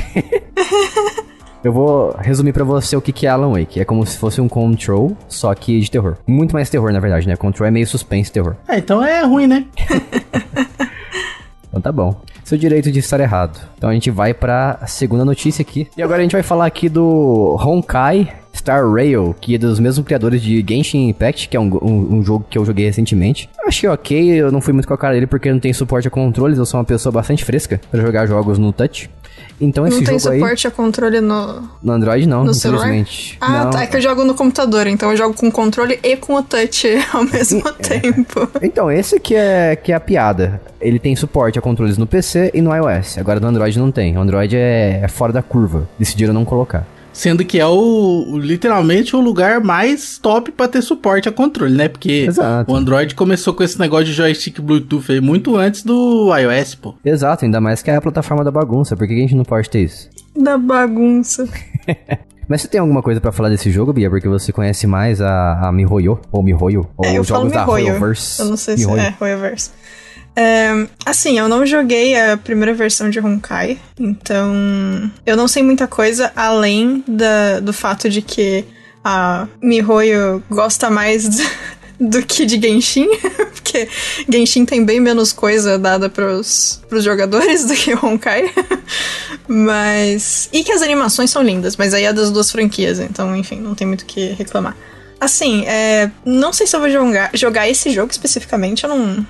Eu 1.63 1.71
vou 1.71 2.15
resumir 2.19 2.53
pra 2.53 2.63
você 2.63 2.95
o 2.95 3.01
que 3.01 3.11
que 3.11 3.27
é 3.27 3.29
Alan 3.29 3.51
Wake. 3.51 3.79
É 3.79 3.85
como 3.85 4.05
se 4.05 4.17
fosse 4.17 4.39
um 4.39 4.47
Control, 4.47 5.17
só 5.27 5.53
que 5.53 5.79
de 5.79 5.91
terror. 5.91 6.17
Muito 6.25 6.53
mais 6.53 6.69
terror, 6.69 6.91
na 6.91 6.99
verdade, 6.99 7.27
né? 7.27 7.35
Control 7.35 7.67
é 7.67 7.71
meio 7.71 7.87
suspense 7.87 8.29
e 8.29 8.33
terror. 8.33 8.55
É, 8.67 8.77
então 8.77 9.03
é 9.03 9.23
ruim, 9.23 9.47
né? 9.47 9.65
Então 11.77 11.81
tá 11.81 11.91
bom. 11.91 12.19
Seu 12.43 12.57
direito 12.57 12.91
de 12.91 12.99
estar 12.99 13.19
errado. 13.19 13.59
Então 13.77 13.89
a 13.89 13.93
gente 13.93 14.09
vai 14.09 14.33
pra 14.33 14.79
segunda 14.87 15.23
notícia 15.23 15.61
aqui. 15.61 15.87
E 15.95 16.01
agora 16.01 16.19
a 16.19 16.23
gente 16.23 16.31
vai 16.31 16.41
falar 16.41 16.65
aqui 16.65 16.89
do 16.89 17.55
Honkai 17.61 18.33
Star 18.57 18.89
Rail, 18.91 19.35
que 19.39 19.55
é 19.55 19.57
dos 19.57 19.79
mesmos 19.79 20.05
criadores 20.05 20.41
de 20.41 20.63
Genshin 20.67 21.09
Impact, 21.09 21.47
que 21.49 21.55
é 21.55 21.59
um, 21.59 21.67
um- 21.81 22.17
um 22.17 22.23
jogo 22.23 22.45
que 22.49 22.57
eu 22.57 22.65
joguei 22.65 22.85
recentemente. 22.85 23.49
Achei 23.65 23.87
ok, 23.89 24.27
eu 24.41 24.51
não 24.51 24.61
fui 24.61 24.73
muito 24.73 24.87
com 24.87 24.93
a 24.93 24.97
cara 24.97 25.13
dele 25.13 25.27
porque 25.27 25.51
não 25.51 25.59
tem 25.59 25.71
suporte 25.73 26.07
a 26.07 26.11
controles, 26.11 26.57
eu 26.57 26.65
sou 26.65 26.79
uma 26.79 26.85
pessoa 26.85 27.11
bastante 27.11 27.43
fresca 27.45 27.79
pra 27.91 28.01
jogar 28.01 28.25
jogos 28.25 28.57
no 28.57 28.71
touch. 28.73 29.09
Então 29.59 29.87
esse 29.87 29.97
Não 29.97 30.03
tem 30.03 30.19
jogo 30.19 30.33
aí... 30.33 30.39
suporte 30.39 30.67
a 30.67 30.71
controle 30.71 31.19
no, 31.19 31.67
No 31.81 31.91
Android 31.93 32.27
não, 32.27 32.43
no 32.43 32.53
celular? 32.53 32.85
infelizmente. 32.89 33.37
Ah, 33.41 33.63
não. 33.65 33.69
tá. 33.71 33.83
É 33.83 33.87
que 33.87 33.97
eu 33.97 34.01
jogo 34.01 34.23
no 34.23 34.35
computador, 34.35 34.85
então 34.87 35.09
eu 35.11 35.17
jogo 35.17 35.33
com 35.35 35.47
o 35.47 35.51
controle 35.51 35.99
e 36.03 36.15
com 36.15 36.35
o 36.35 36.43
touch 36.43 36.87
ao 37.13 37.23
mesmo 37.23 37.63
tempo. 37.73 38.47
Então, 38.61 38.91
esse 38.91 39.19
que 39.19 39.33
é, 39.35 39.75
que 39.75 39.91
é 39.91 39.95
a 39.95 39.99
piada. 39.99 40.61
Ele 40.79 40.99
tem 40.99 41.15
suporte 41.15 41.57
a 41.57 41.61
controles 41.61 41.97
no 41.97 42.05
PC 42.05 42.51
e 42.53 42.61
no 42.61 42.71
iOS. 42.75 43.17
Agora 43.17 43.39
no 43.39 43.47
Android 43.47 43.77
não 43.79 43.91
tem. 43.91 44.15
O 44.15 44.21
Android 44.21 44.55
é, 44.55 44.99
é 45.03 45.07
fora 45.07 45.33
da 45.33 45.41
curva. 45.41 45.87
Decidiram 45.97 46.33
não 46.35 46.45
colocar. 46.45 46.85
Sendo 47.17 47.43
que 47.43 47.59
é 47.59 47.65
o, 47.65 48.37
literalmente 48.37 49.15
o 49.15 49.19
lugar 49.19 49.59
mais 49.59 50.19
top 50.19 50.51
pra 50.51 50.67
ter 50.67 50.83
suporte 50.83 51.27
a 51.27 51.31
controle, 51.31 51.73
né? 51.75 51.87
Porque 51.87 52.25
Exato. 52.27 52.71
o 52.71 52.75
Android 52.75 53.15
começou 53.15 53.55
com 53.55 53.63
esse 53.63 53.79
negócio 53.79 54.05
de 54.05 54.13
joystick 54.13 54.61
Bluetooth 54.61 55.11
aí 55.11 55.19
muito 55.19 55.57
antes 55.57 55.81
do 55.81 56.31
iOS, 56.37 56.75
pô. 56.75 56.93
Exato, 57.03 57.43
ainda 57.43 57.59
mais 57.59 57.81
que 57.81 57.89
é 57.89 57.95
a 57.95 58.01
plataforma 58.01 58.43
da 58.43 58.51
bagunça. 58.51 58.95
Por 58.95 59.07
que 59.07 59.15
a 59.15 59.17
gente 59.17 59.33
não 59.33 59.43
pode 59.43 59.67
ter 59.67 59.81
isso? 59.85 60.07
Da 60.39 60.59
bagunça. 60.59 61.49
Mas 62.47 62.61
você 62.61 62.67
tem 62.67 62.79
alguma 62.79 63.01
coisa 63.01 63.19
pra 63.19 63.31
falar 63.31 63.49
desse 63.49 63.71
jogo, 63.71 63.91
Bia? 63.91 64.09
Porque 64.11 64.27
você 64.27 64.53
conhece 64.53 64.85
mais 64.87 65.19
a, 65.19 65.67
a 65.67 65.71
MiHoYo, 65.71 66.19
ou 66.31 66.43
MiHoYo, 66.43 66.87
ou 66.95 67.05
É, 67.05 67.17
eu 67.17 67.21
os 67.21 67.27
falo 67.27 67.41
jogos 67.41 67.53
da 67.53 67.65
MiHoYo. 67.65 67.87
Hoyoverse. 67.87 68.41
Eu 68.41 68.47
não 68.47 68.57
sei 68.57 68.77
se 68.77 68.85
MiHoYo. 68.85 69.01
é 69.01 69.15
Hoyoverse. 69.19 69.71
Assim, 71.05 71.39
eu 71.39 71.49
não 71.49 71.65
joguei 71.65 72.19
a 72.19 72.37
primeira 72.37 72.73
versão 72.73 73.09
de 73.09 73.19
Honkai, 73.19 73.79
então 73.99 74.53
eu 75.25 75.35
não 75.35 75.47
sei 75.47 75.63
muita 75.63 75.87
coisa 75.87 76.31
além 76.35 77.03
da, 77.07 77.59
do 77.59 77.73
fato 77.73 78.09
de 78.09 78.21
que 78.21 78.63
a 79.03 79.47
Mihoyo 79.61 80.43
gosta 80.49 80.89
mais 80.89 81.29
do, 81.29 81.43
do 82.09 82.21
que 82.23 82.45
de 82.45 82.59
Genshin, 82.59 83.07
porque 83.55 83.87
Genshin 84.29 84.65
tem 84.65 84.83
bem 84.83 84.99
menos 84.99 85.31
coisa 85.31 85.79
dada 85.79 86.09
pros, 86.09 86.81
pros 86.89 87.03
jogadores 87.03 87.63
do 87.65 87.73
que 87.73 87.93
Honkai. 87.95 88.53
Mas. 89.47 90.49
E 90.51 90.63
que 90.63 90.71
as 90.73 90.81
animações 90.81 91.29
são 91.29 91.41
lindas, 91.41 91.77
mas 91.77 91.93
aí 91.93 92.03
é 92.03 92.11
das 92.11 92.31
duas 92.31 92.51
franquias, 92.51 92.99
então, 92.99 93.35
enfim, 93.35 93.61
não 93.61 93.73
tem 93.73 93.87
muito 93.87 94.01
o 94.01 94.05
que 94.05 94.33
reclamar. 94.33 94.75
Assim, 95.19 95.65
é, 95.65 96.11
não 96.25 96.53
sei 96.53 96.67
se 96.67 96.75
eu 96.75 96.79
vou 96.79 96.89
jogar, 96.89 97.31
jogar 97.33 97.67
esse 97.67 97.89
jogo 97.91 98.11
especificamente, 98.11 98.83
eu 98.83 98.89
não. 98.89 99.25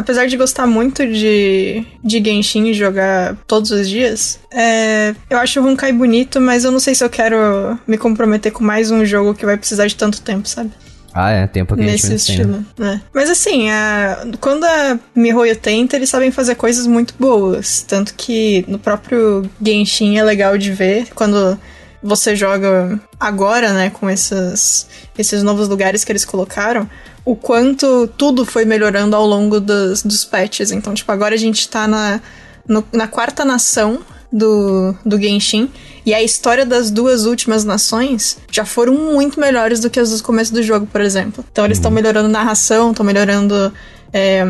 Apesar 0.00 0.26
de 0.26 0.36
gostar 0.36 0.66
muito 0.66 1.06
de, 1.06 1.84
de 2.02 2.24
Genshin 2.24 2.68
e 2.68 2.74
jogar 2.74 3.36
todos 3.46 3.70
os 3.70 3.88
dias, 3.88 4.38
é, 4.52 5.14
eu 5.28 5.38
acho 5.38 5.60
o 5.60 5.66
Honkai 5.66 5.92
bonito, 5.92 6.40
mas 6.40 6.64
eu 6.64 6.72
não 6.72 6.80
sei 6.80 6.94
se 6.94 7.04
eu 7.04 7.10
quero 7.10 7.78
me 7.86 7.98
comprometer 7.98 8.50
com 8.50 8.64
mais 8.64 8.90
um 8.90 9.04
jogo 9.04 9.34
que 9.34 9.44
vai 9.44 9.56
precisar 9.56 9.86
de 9.86 9.94
tanto 9.96 10.20
tempo, 10.22 10.48
sabe? 10.48 10.70
Ah, 11.12 11.30
é, 11.30 11.46
tempo 11.46 11.74
que 11.74 11.82
a 11.82 11.84
gente 11.84 11.92
Nesse 11.92 12.06
menos 12.08 12.24
tem, 12.26 12.36
né? 12.36 12.42
estilo, 12.42 12.66
né? 12.78 13.02
Mas 13.12 13.28
assim, 13.28 13.68
a- 13.68 14.26
quando 14.40 14.64
a 14.64 14.98
MiHoYo 15.14 15.56
tenta, 15.56 15.96
eles 15.96 16.08
sabem 16.08 16.30
fazer 16.30 16.54
coisas 16.54 16.86
muito 16.86 17.14
boas. 17.18 17.82
Tanto 17.82 18.14
que 18.14 18.64
no 18.68 18.78
próprio 18.78 19.42
Genshin 19.60 20.16
é 20.18 20.24
legal 20.24 20.56
de 20.56 20.70
ver 20.72 21.08
quando 21.14 21.58
você 22.02 22.34
joga 22.34 22.98
agora, 23.18 23.72
né, 23.74 23.90
com 23.90 24.08
esses, 24.08 24.86
esses 25.18 25.42
novos 25.42 25.68
lugares 25.68 26.02
que 26.04 26.10
eles 26.12 26.24
colocaram, 26.24 26.88
o 27.30 27.36
quanto 27.36 28.08
tudo 28.16 28.44
foi 28.44 28.64
melhorando 28.64 29.14
ao 29.14 29.24
longo 29.26 29.60
dos, 29.60 30.02
dos 30.02 30.24
patches. 30.24 30.72
Então, 30.72 30.94
tipo, 30.94 31.10
agora 31.12 31.34
a 31.34 31.38
gente 31.38 31.68
tá 31.68 31.86
na, 31.86 32.20
no- 32.66 32.84
na 32.92 33.06
quarta 33.06 33.44
nação 33.44 34.00
do, 34.32 34.94
do 35.04 35.20
Genshin. 35.20 35.70
E 36.04 36.12
a 36.14 36.22
história 36.22 36.64
das 36.66 36.90
duas 36.90 37.26
últimas 37.26 37.64
nações 37.64 38.38
já 38.50 38.64
foram 38.64 38.94
muito 38.94 39.38
melhores 39.38 39.80
do 39.80 39.88
que 39.90 40.00
as 40.00 40.10
do 40.16 40.22
começo 40.24 40.52
do 40.52 40.62
jogo, 40.62 40.86
por 40.86 41.00
exemplo. 41.00 41.44
Então 41.52 41.64
eles 41.64 41.78
estão 41.78 41.90
melhorando 41.90 42.28
narração, 42.28 42.90
estão 42.90 43.04
melhorando 43.06 43.72
é, 44.12 44.42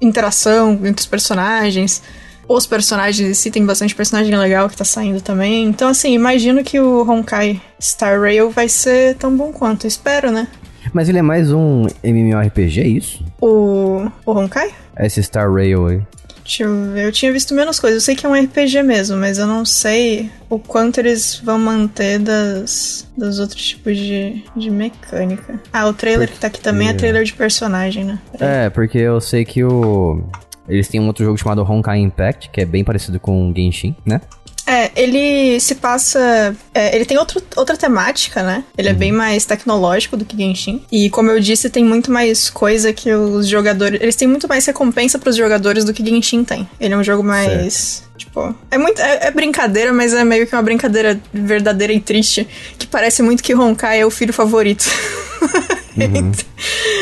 interação 0.00 0.72
entre 0.84 1.00
os 1.00 1.06
personagens. 1.06 2.02
Os 2.48 2.66
personagens 2.66 3.28
em 3.30 3.34
si, 3.34 3.50
tem 3.50 3.64
bastante 3.64 3.94
personagem 3.94 4.36
legal 4.36 4.68
que 4.68 4.76
tá 4.76 4.84
saindo 4.84 5.20
também. 5.20 5.64
Então, 5.64 5.88
assim, 5.88 6.12
imagino 6.14 6.62
que 6.64 6.78
o 6.80 7.02
Honkai 7.08 7.60
Star 7.80 8.20
Rail 8.20 8.50
vai 8.50 8.68
ser 8.68 9.16
tão 9.16 9.34
bom 9.36 9.52
quanto. 9.52 9.86
Espero, 9.86 10.30
né? 10.30 10.46
Mas 10.92 11.08
ele 11.08 11.18
é 11.18 11.22
mais 11.22 11.50
um 11.50 11.86
MMORPG, 12.02 12.80
é 12.80 12.86
isso? 12.86 13.24
O, 13.40 14.06
o 14.26 14.32
Honkai? 14.32 14.70
Esse 14.98 15.22
Star 15.22 15.52
Rail 15.52 15.86
aí. 15.86 16.02
Deixa 16.44 16.64
eu 16.64 16.92
ver. 16.92 17.04
Eu 17.04 17.12
tinha 17.12 17.32
visto 17.32 17.54
menos 17.54 17.78
coisas. 17.78 18.02
Eu 18.02 18.04
sei 18.04 18.16
que 18.16 18.26
é 18.26 18.28
um 18.28 18.34
RPG 18.34 18.82
mesmo, 18.82 19.16
mas 19.16 19.38
eu 19.38 19.46
não 19.46 19.64
sei 19.64 20.28
o 20.50 20.58
quanto 20.58 20.98
eles 20.98 21.40
vão 21.42 21.58
manter 21.58 22.18
das, 22.18 23.08
dos 23.16 23.38
outros 23.38 23.62
tipos 23.64 23.96
de, 23.96 24.44
de 24.56 24.70
mecânica. 24.70 25.60
Ah, 25.72 25.86
o 25.86 25.94
trailer 25.94 26.28
que 26.28 26.38
tá 26.38 26.48
aqui 26.48 26.60
também 26.60 26.88
é 26.88 26.92
trailer 26.92 27.24
de 27.24 27.32
personagem, 27.32 28.04
né? 28.04 28.18
É, 28.38 28.68
porque 28.68 28.98
eu 28.98 29.20
sei 29.20 29.44
que 29.44 29.64
o. 29.64 30.22
Eles 30.68 30.88
têm 30.88 31.00
um 31.00 31.06
outro 31.06 31.24
jogo 31.24 31.38
chamado 31.38 31.62
Honkai 31.62 31.98
Impact, 31.98 32.50
que 32.50 32.60
é 32.60 32.64
bem 32.64 32.84
parecido 32.84 33.18
com 33.18 33.50
o 33.50 33.54
Genshin, 33.54 33.96
né? 34.04 34.20
É, 34.66 34.90
ele 34.94 35.58
se 35.60 35.74
passa. 35.74 36.54
é, 36.74 36.94
ele 36.94 37.04
tem 37.04 37.18
outro, 37.18 37.42
outra 37.56 37.76
temática, 37.76 38.42
né? 38.42 38.64
Ele 38.76 38.88
é 38.88 38.92
bem 38.92 39.12
mais 39.12 39.44
tecnológico 39.44 40.16
do 40.16 40.24
que 40.24 40.36
Genshin. 40.36 40.84
E 40.90 41.10
como 41.10 41.30
eu 41.30 41.40
disse, 41.40 41.68
tem 41.68 41.84
muito 41.84 42.10
mais 42.10 42.48
coisa 42.48 42.92
que 42.92 43.12
os 43.12 43.48
jogadores. 43.48 44.00
Eles 44.00 44.16
têm 44.16 44.28
muito 44.28 44.48
mais 44.48 44.64
recompensa 44.64 45.18
pros 45.18 45.36
jogadores 45.36 45.84
do 45.84 45.92
que 45.92 46.04
Genshin 46.04 46.44
tem. 46.44 46.68
Ele 46.80 46.94
é 46.94 46.96
um 46.96 47.04
jogo 47.04 47.22
mais. 47.22 48.04
Tipo, 48.16 48.54
é 48.70 48.78
muito. 48.78 49.00
É, 49.00 49.26
é 49.26 49.30
brincadeira, 49.30 49.92
mas 49.92 50.12
é 50.14 50.24
meio 50.24 50.46
que 50.46 50.54
uma 50.54 50.62
brincadeira 50.62 51.20
verdadeira 51.32 51.92
e 51.92 52.00
triste. 52.00 52.46
Que 52.78 52.86
parece 52.86 53.22
muito 53.22 53.42
que 53.42 53.54
Honkai 53.54 54.00
é 54.00 54.06
o 54.06 54.10
filho 54.10 54.32
favorito. 54.32 54.84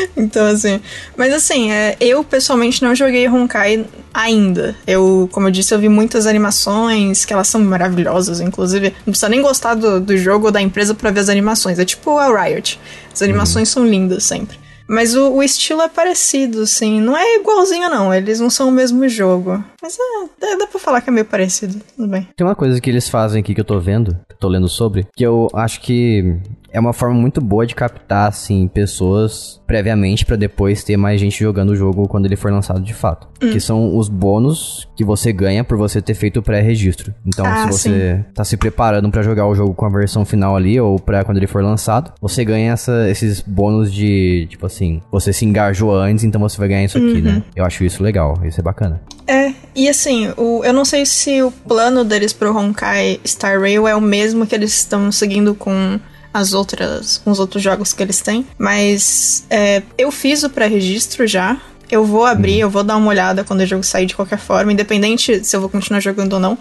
então, 0.15 0.45
assim. 0.47 0.79
Mas 1.15 1.33
assim, 1.33 1.71
é, 1.71 1.95
eu 1.99 2.23
pessoalmente 2.23 2.81
não 2.83 2.95
joguei 2.95 3.27
Honkai 3.27 3.85
ainda. 4.13 4.75
Eu, 4.85 5.29
como 5.31 5.47
eu 5.47 5.51
disse, 5.51 5.73
eu 5.73 5.79
vi 5.79 5.89
muitas 5.89 6.25
animações, 6.25 7.25
que 7.25 7.33
elas 7.33 7.47
são 7.47 7.61
maravilhosas, 7.61 8.39
inclusive. 8.39 8.93
Não 9.05 9.11
precisa 9.11 9.29
nem 9.29 9.41
gostar 9.41 9.75
do, 9.75 9.99
do 9.99 10.17
jogo 10.17 10.47
ou 10.47 10.51
da 10.51 10.61
empresa 10.61 10.93
pra 10.93 11.11
ver 11.11 11.21
as 11.21 11.29
animações. 11.29 11.79
É 11.79 11.85
tipo 11.85 12.17
a 12.17 12.43
Riot. 12.43 12.79
As 13.13 13.21
animações 13.21 13.69
são 13.69 13.85
lindas 13.85 14.23
sempre. 14.23 14.59
Mas 14.87 15.15
o, 15.15 15.31
o 15.35 15.43
estilo 15.43 15.81
é 15.81 15.87
parecido, 15.87 16.63
assim. 16.63 16.99
Não 16.99 17.15
é 17.15 17.37
igualzinho, 17.37 17.89
não. 17.89 18.13
Eles 18.13 18.39
não 18.39 18.49
são 18.49 18.67
o 18.67 18.71
mesmo 18.71 19.07
jogo. 19.07 19.63
Mas 19.81 19.97
é, 20.41 20.57
dá, 20.57 20.67
pra 20.67 20.79
falar 20.79 21.01
que 21.01 21.09
é 21.09 21.13
meio 21.13 21.25
parecido. 21.25 21.79
Tudo 21.95 22.07
bem. 22.07 22.27
Tem 22.35 22.45
uma 22.45 22.55
coisa 22.55 22.79
que 22.79 22.89
eles 22.89 23.09
fazem 23.09 23.39
aqui 23.41 23.53
que 23.55 23.61
eu 23.61 23.65
tô 23.65 23.79
vendo, 23.79 24.11
que 24.29 24.35
eu 24.35 24.37
tô 24.39 24.47
lendo 24.47 24.67
sobre, 24.67 25.07
que 25.15 25.25
eu 25.25 25.47
acho 25.53 25.81
que 25.81 26.35
é 26.73 26.79
uma 26.79 26.93
forma 26.93 27.15
muito 27.15 27.41
boa 27.41 27.65
de 27.65 27.75
captar, 27.75 28.29
assim, 28.29 28.67
pessoas 28.67 29.59
previamente 29.67 30.25
pra 30.25 30.35
depois 30.37 30.83
ter 30.83 30.95
mais 30.97 31.19
gente 31.19 31.37
jogando 31.43 31.71
o 31.71 31.75
jogo 31.75 32.07
quando 32.07 32.25
ele 32.27 32.35
for 32.35 32.51
lançado 32.51 32.81
de 32.81 32.93
fato. 32.93 33.27
Que 33.39 33.59
são 33.59 33.97
os 33.97 34.07
bônus 34.07 34.87
que 34.95 35.03
você 35.03 35.33
ganha 35.33 35.63
por 35.63 35.77
você 35.77 35.99
ter 36.01 36.13
feito 36.13 36.37
o 36.39 36.43
pré-registro. 36.43 37.13
Então, 37.25 37.45
Ah, 37.45 37.55
se 37.71 37.79
você 37.79 38.25
tá 38.35 38.43
se 38.45 38.55
preparando 38.55 39.09
pra 39.09 39.23
jogar 39.23 39.47
o 39.47 39.55
jogo 39.55 39.73
com 39.73 39.85
a 39.85 39.89
versão 39.89 40.23
final 40.23 40.55
ali, 40.55 40.79
ou 40.79 40.99
pra 40.99 41.23
quando 41.25 41.37
ele 41.37 41.47
for 41.47 41.63
lançado, 41.63 42.13
você 42.21 42.45
ganha 42.45 42.71
essa- 42.73 43.09
esses 43.09 43.41
bônus 43.41 43.91
de, 43.91 44.45
tipo 44.49 44.65
assim, 44.65 45.01
você 45.11 45.33
se 45.33 45.43
engajou 45.43 45.93
antes, 45.95 46.23
então 46.23 46.39
você 46.39 46.57
vai 46.57 46.67
ganhar 46.67 46.83
isso 46.85 46.97
aqui, 46.99 47.19
né? 47.21 47.43
Eu 47.55 47.65
acho 47.65 47.83
isso 47.83 48.03
legal, 48.03 48.37
isso 48.45 48.59
é 48.59 48.63
bacana. 48.63 49.01
É, 49.27 49.50
e 49.75 49.87
assim, 49.89 50.33
o, 50.37 50.63
eu 50.63 50.73
não 50.73 50.85
sei 50.85 51.05
se 51.05 51.41
o 51.41 51.51
plano 51.51 52.03
deles 52.03 52.33
pro 52.33 52.55
Honkai 52.55 53.19
Star 53.25 53.59
Rail 53.59 53.87
é 53.87 53.95
o 53.95 54.01
mesmo 54.01 54.45
que 54.45 54.55
eles 54.55 54.73
estão 54.73 55.11
seguindo 55.11 55.55
com 55.55 55.99
as 56.33 56.53
outras, 56.53 57.17
com 57.17 57.31
os 57.31 57.39
outros 57.39 57.61
jogos 57.61 57.93
que 57.93 58.01
eles 58.01 58.21
têm, 58.21 58.45
mas 58.57 59.45
é, 59.49 59.83
eu 59.97 60.11
fiz 60.11 60.43
o 60.43 60.49
pré-registro 60.49 61.27
já. 61.27 61.57
Eu 61.89 62.05
vou 62.05 62.25
abrir, 62.25 62.57
eu 62.59 62.69
vou 62.69 62.83
dar 62.83 62.95
uma 62.95 63.09
olhada 63.09 63.43
quando 63.43 63.59
o 63.59 63.65
jogo 63.65 63.83
sair 63.83 64.05
de 64.05 64.15
qualquer 64.15 64.39
forma, 64.39 64.71
independente 64.71 65.43
se 65.43 65.53
eu 65.53 65.59
vou 65.59 65.69
continuar 65.69 65.99
jogando 65.99 66.33
ou 66.33 66.39
não. 66.39 66.57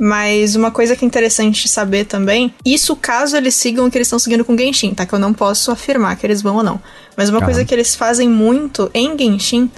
Mas 0.00 0.56
uma 0.56 0.70
coisa 0.70 0.96
que 0.96 1.04
é 1.04 1.06
interessante 1.06 1.68
saber 1.68 2.06
também, 2.06 2.54
isso 2.64 2.96
caso 2.96 3.36
eles 3.36 3.54
sigam 3.54 3.86
o 3.86 3.90
que 3.90 3.98
eles 3.98 4.06
estão 4.06 4.18
seguindo 4.18 4.44
com 4.44 4.56
Genshin, 4.56 4.94
tá? 4.94 5.04
Que 5.04 5.12
eu 5.12 5.18
não 5.18 5.34
posso 5.34 5.70
afirmar 5.70 6.16
que 6.16 6.26
eles 6.26 6.40
vão 6.40 6.56
ou 6.56 6.62
não. 6.62 6.80
Mas 7.16 7.28
uma 7.28 7.38
Aham. 7.38 7.44
coisa 7.44 7.64
que 7.66 7.74
eles 7.74 7.94
fazem 7.94 8.28
muito 8.28 8.90
em 8.94 9.16
Genshin 9.18 9.70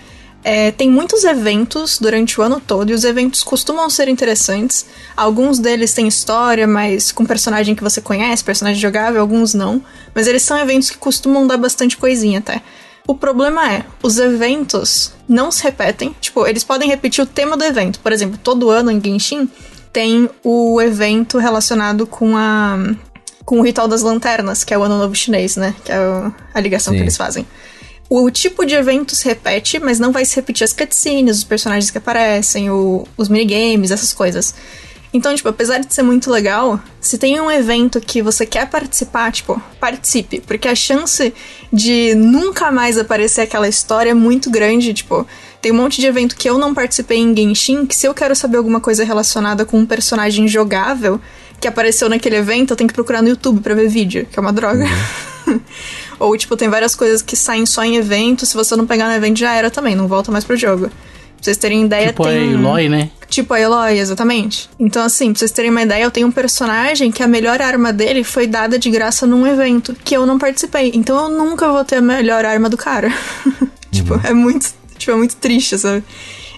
é, 0.44 0.70
tem 0.70 0.90
muitos 0.90 1.24
eventos 1.24 1.98
durante 1.98 2.38
o 2.38 2.44
ano 2.44 2.60
todo 2.60 2.90
e 2.90 2.92
os 2.92 3.02
eventos 3.02 3.42
costumam 3.42 3.88
ser 3.88 4.08
interessantes. 4.08 4.84
Alguns 5.16 5.58
deles 5.58 5.94
têm 5.94 6.06
história, 6.06 6.66
mas 6.66 7.10
com 7.10 7.24
personagem 7.24 7.74
que 7.74 7.82
você 7.82 7.98
conhece, 8.02 8.44
personagem 8.44 8.78
jogável, 8.78 9.22
alguns 9.22 9.54
não. 9.54 9.82
Mas 10.14 10.26
eles 10.26 10.42
são 10.42 10.58
eventos 10.58 10.90
que 10.90 10.98
costumam 10.98 11.46
dar 11.46 11.56
bastante 11.56 11.96
coisinha 11.96 12.40
até. 12.40 12.60
O 13.08 13.14
problema 13.14 13.72
é, 13.72 13.86
os 14.02 14.18
eventos 14.18 15.14
não 15.26 15.50
se 15.50 15.62
repetem. 15.62 16.14
Tipo, 16.20 16.46
eles 16.46 16.62
podem 16.62 16.90
repetir 16.90 17.24
o 17.24 17.26
tema 17.26 17.56
do 17.56 17.64
evento. 17.64 17.98
Por 18.00 18.12
exemplo, 18.12 18.38
todo 18.42 18.68
ano 18.68 18.90
em 18.90 19.02
Genshin 19.02 19.48
tem 19.94 20.28
o 20.42 20.78
evento 20.82 21.38
relacionado 21.38 22.06
com 22.06 22.36
a 22.36 22.76
com 23.46 23.60
o 23.60 23.62
ritual 23.62 23.86
das 23.86 24.00
lanternas, 24.00 24.64
que 24.64 24.72
é 24.72 24.78
o 24.78 24.82
ano 24.82 24.98
novo 24.98 25.14
chinês, 25.14 25.56
né? 25.56 25.74
Que 25.84 25.92
é 25.92 25.96
a 26.54 26.60
ligação 26.60 26.92
Sim. 26.92 26.98
que 26.98 27.04
eles 27.04 27.16
fazem. 27.16 27.46
O 28.08 28.30
tipo 28.30 28.64
de 28.64 28.74
evento 28.74 29.14
se 29.16 29.24
repete, 29.26 29.78
mas 29.78 29.98
não 29.98 30.12
vai 30.12 30.24
se 30.24 30.36
repetir 30.36 30.64
as 30.64 30.72
cutscenes, 30.72 31.38
os 31.38 31.44
personagens 31.44 31.90
que 31.90 31.98
aparecem, 31.98 32.70
o- 32.70 33.06
os 33.16 33.28
minigames, 33.28 33.90
essas 33.90 34.12
coisas. 34.12 34.54
Então, 35.12 35.34
tipo, 35.34 35.48
apesar 35.48 35.78
de 35.78 35.92
ser 35.94 36.02
muito 36.02 36.28
legal, 36.30 36.80
se 37.00 37.16
tem 37.16 37.40
um 37.40 37.48
evento 37.50 38.00
que 38.00 38.20
você 38.20 38.44
quer 38.44 38.68
participar, 38.68 39.30
tipo, 39.32 39.60
participe. 39.80 40.40
Porque 40.40 40.66
a 40.66 40.74
chance 40.74 41.32
de 41.72 42.14
nunca 42.16 42.70
mais 42.72 42.98
aparecer 42.98 43.42
aquela 43.42 43.68
história 43.68 44.10
é 44.10 44.14
muito 44.14 44.50
grande, 44.50 44.92
tipo. 44.92 45.26
Tem 45.62 45.70
um 45.72 45.76
monte 45.76 46.00
de 46.00 46.06
evento 46.06 46.36
que 46.36 46.50
eu 46.50 46.58
não 46.58 46.74
participei 46.74 47.18
em 47.18 47.34
Genshin, 47.34 47.86
que 47.86 47.94
se 47.96 48.06
eu 48.06 48.12
quero 48.12 48.34
saber 48.36 48.56
alguma 48.58 48.80
coisa 48.80 49.04
relacionada 49.04 49.64
com 49.64 49.78
um 49.78 49.86
personagem 49.86 50.46
jogável 50.48 51.20
que 51.60 51.66
apareceu 51.68 52.08
naquele 52.08 52.36
evento, 52.36 52.72
eu 52.72 52.76
tenho 52.76 52.88
que 52.88 52.94
procurar 52.94 53.22
no 53.22 53.28
YouTube 53.28 53.60
pra 53.60 53.72
ver 53.74 53.88
vídeo, 53.88 54.26
que 54.30 54.38
é 54.38 54.42
uma 54.42 54.52
droga. 54.52 54.84
Ou, 56.18 56.36
tipo, 56.36 56.56
tem 56.56 56.68
várias 56.68 56.94
coisas 56.94 57.22
que 57.22 57.36
saem 57.36 57.66
só 57.66 57.84
em 57.84 57.96
evento, 57.96 58.46
se 58.46 58.54
você 58.54 58.76
não 58.76 58.86
pegar 58.86 59.08
no 59.08 59.14
evento 59.14 59.38
já 59.38 59.54
era 59.54 59.70
também, 59.70 59.94
não 59.94 60.08
volta 60.08 60.30
mais 60.30 60.44
pro 60.44 60.56
jogo. 60.56 60.88
Pra 60.88 60.92
vocês 61.40 61.56
terem 61.56 61.84
ideia, 61.84 62.08
Tipo 62.08 62.24
a 62.24 62.28
tem... 62.28 62.52
Eloy, 62.52 62.88
né? 62.88 63.10
Tipo 63.28 63.52
a 63.52 63.60
Eloy, 63.60 63.98
exatamente. 63.98 64.70
Então, 64.78 65.04
assim, 65.04 65.32
pra 65.32 65.38
vocês 65.38 65.50
terem 65.50 65.70
uma 65.70 65.82
ideia, 65.82 66.04
eu 66.04 66.10
tenho 66.10 66.26
um 66.26 66.32
personagem 66.32 67.10
que 67.10 67.22
a 67.22 67.26
melhor 67.26 67.60
arma 67.60 67.92
dele 67.92 68.24
foi 68.24 68.46
dada 68.46 68.78
de 68.78 68.88
graça 68.90 69.26
num 69.26 69.46
evento, 69.46 69.94
que 70.04 70.16
eu 70.16 70.24
não 70.24 70.38
participei. 70.38 70.92
Então 70.94 71.24
eu 71.24 71.28
nunca 71.28 71.68
vou 71.70 71.84
ter 71.84 71.96
a 71.96 72.00
melhor 72.00 72.44
arma 72.44 72.68
do 72.70 72.76
cara. 72.76 73.12
tipo, 73.90 74.18
é 74.24 74.32
muito. 74.32 74.72
Tipo, 74.96 75.12
é 75.12 75.16
muito 75.16 75.36
triste, 75.36 75.76
sabe? 75.76 76.04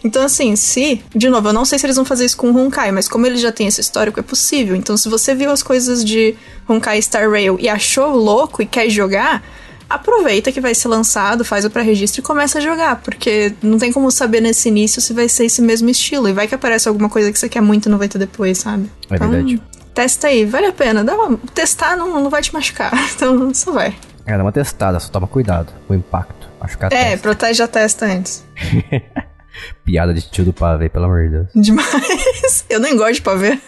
Então, 0.04 0.22
assim, 0.22 0.54
se. 0.56 1.02
De 1.14 1.28
novo, 1.28 1.48
eu 1.48 1.52
não 1.52 1.64
sei 1.64 1.78
se 1.78 1.86
eles 1.86 1.96
vão 1.96 2.04
fazer 2.04 2.24
isso 2.24 2.36
com 2.36 2.50
o 2.50 2.56
Honkai, 2.56 2.92
mas 2.92 3.08
como 3.08 3.26
ele 3.26 3.36
já 3.36 3.50
tem 3.52 3.66
esse 3.66 3.80
histórico, 3.80 4.20
é 4.20 4.22
possível. 4.22 4.76
Então, 4.76 4.96
se 4.96 5.08
você 5.08 5.34
viu 5.34 5.50
as 5.50 5.62
coisas 5.62 6.04
de 6.04 6.34
Honkai 6.68 7.00
Star 7.02 7.30
Rail 7.30 7.56
e 7.60 7.68
achou 7.68 8.14
louco 8.16 8.62
e 8.62 8.66
quer 8.66 8.88
jogar, 8.90 9.42
aproveita 9.88 10.50
que 10.52 10.60
vai 10.60 10.74
ser 10.74 10.88
lançado, 10.88 11.44
faz 11.44 11.64
o 11.64 11.70
pré-registro 11.70 12.20
e 12.20 12.22
começa 12.24 12.58
a 12.58 12.60
jogar, 12.60 12.96
porque 12.96 13.52
não 13.62 13.78
tem 13.78 13.92
como 13.92 14.10
saber 14.10 14.40
nesse 14.40 14.68
início 14.68 15.00
se 15.00 15.12
vai 15.12 15.28
ser 15.28 15.46
esse 15.46 15.62
mesmo 15.62 15.88
estilo. 15.88 16.28
E 16.28 16.32
vai 16.32 16.46
que 16.48 16.54
aparece 16.54 16.88
alguma 16.88 17.08
coisa 17.08 17.32
que 17.32 17.38
você 17.38 17.48
quer 17.48 17.60
muito 17.60 17.86
e 17.86 17.88
não 17.88 17.98
vai 17.98 18.08
ter 18.08 18.18
depois, 18.18 18.58
sabe? 18.58 18.90
É 19.10 19.16
verdade. 19.18 19.62
Testa 19.94 20.26
aí, 20.28 20.44
vale 20.44 20.66
a 20.66 20.72
pena. 20.72 21.02
Dá 21.02 21.14
uma... 21.14 21.38
Testar 21.54 21.96
não, 21.96 22.20
não 22.22 22.28
vai 22.30 22.42
te 22.42 22.52
machucar, 22.52 22.92
então 23.14 23.52
só 23.54 23.72
vai. 23.72 23.94
É, 24.26 24.36
dá 24.36 24.42
uma 24.42 24.52
testada, 24.52 24.98
só 25.00 25.08
toma 25.08 25.26
cuidado 25.26 25.72
com 25.86 25.94
o 25.94 25.96
impacto. 25.96 26.46
A 26.60 26.66
É, 26.66 26.88
testa. 27.10 27.18
protege 27.18 27.62
a 27.62 27.68
testa 27.68 28.06
antes. 28.06 28.44
Piada 29.84 30.12
de 30.12 30.22
tio 30.22 30.44
do 30.44 30.52
pavê, 30.52 30.88
pelo 30.88 31.04
amor 31.04 31.24
de 31.24 31.30
Deus. 31.30 31.48
Demais. 31.54 32.64
Eu 32.68 32.80
nem 32.80 32.96
gosto 32.96 33.14
de 33.14 33.22
pavê. 33.22 33.58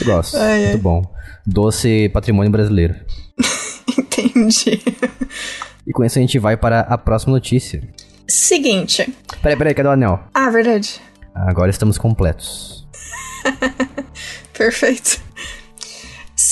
Eu 0.00 0.06
gosto. 0.06 0.36
Ai, 0.36 0.64
ai. 0.64 0.70
Muito 0.70 0.82
bom. 0.82 1.02
Doce 1.46 2.08
patrimônio 2.10 2.52
brasileiro. 2.52 2.94
Entendi. 3.98 4.82
E 5.86 5.92
com 5.92 6.04
isso 6.04 6.18
a 6.18 6.22
gente 6.22 6.38
vai 6.38 6.56
para 6.56 6.80
a 6.80 6.96
próxima 6.96 7.32
notícia. 7.32 7.82
Seguinte. 8.28 9.12
Peraí, 9.42 9.56
peraí, 9.56 9.74
cadê 9.74 9.88
o 9.88 9.92
anel? 9.92 10.20
Ah, 10.32 10.48
verdade. 10.50 11.00
Agora 11.34 11.70
estamos 11.70 11.98
completos. 11.98 12.86
Perfeito. 14.56 15.20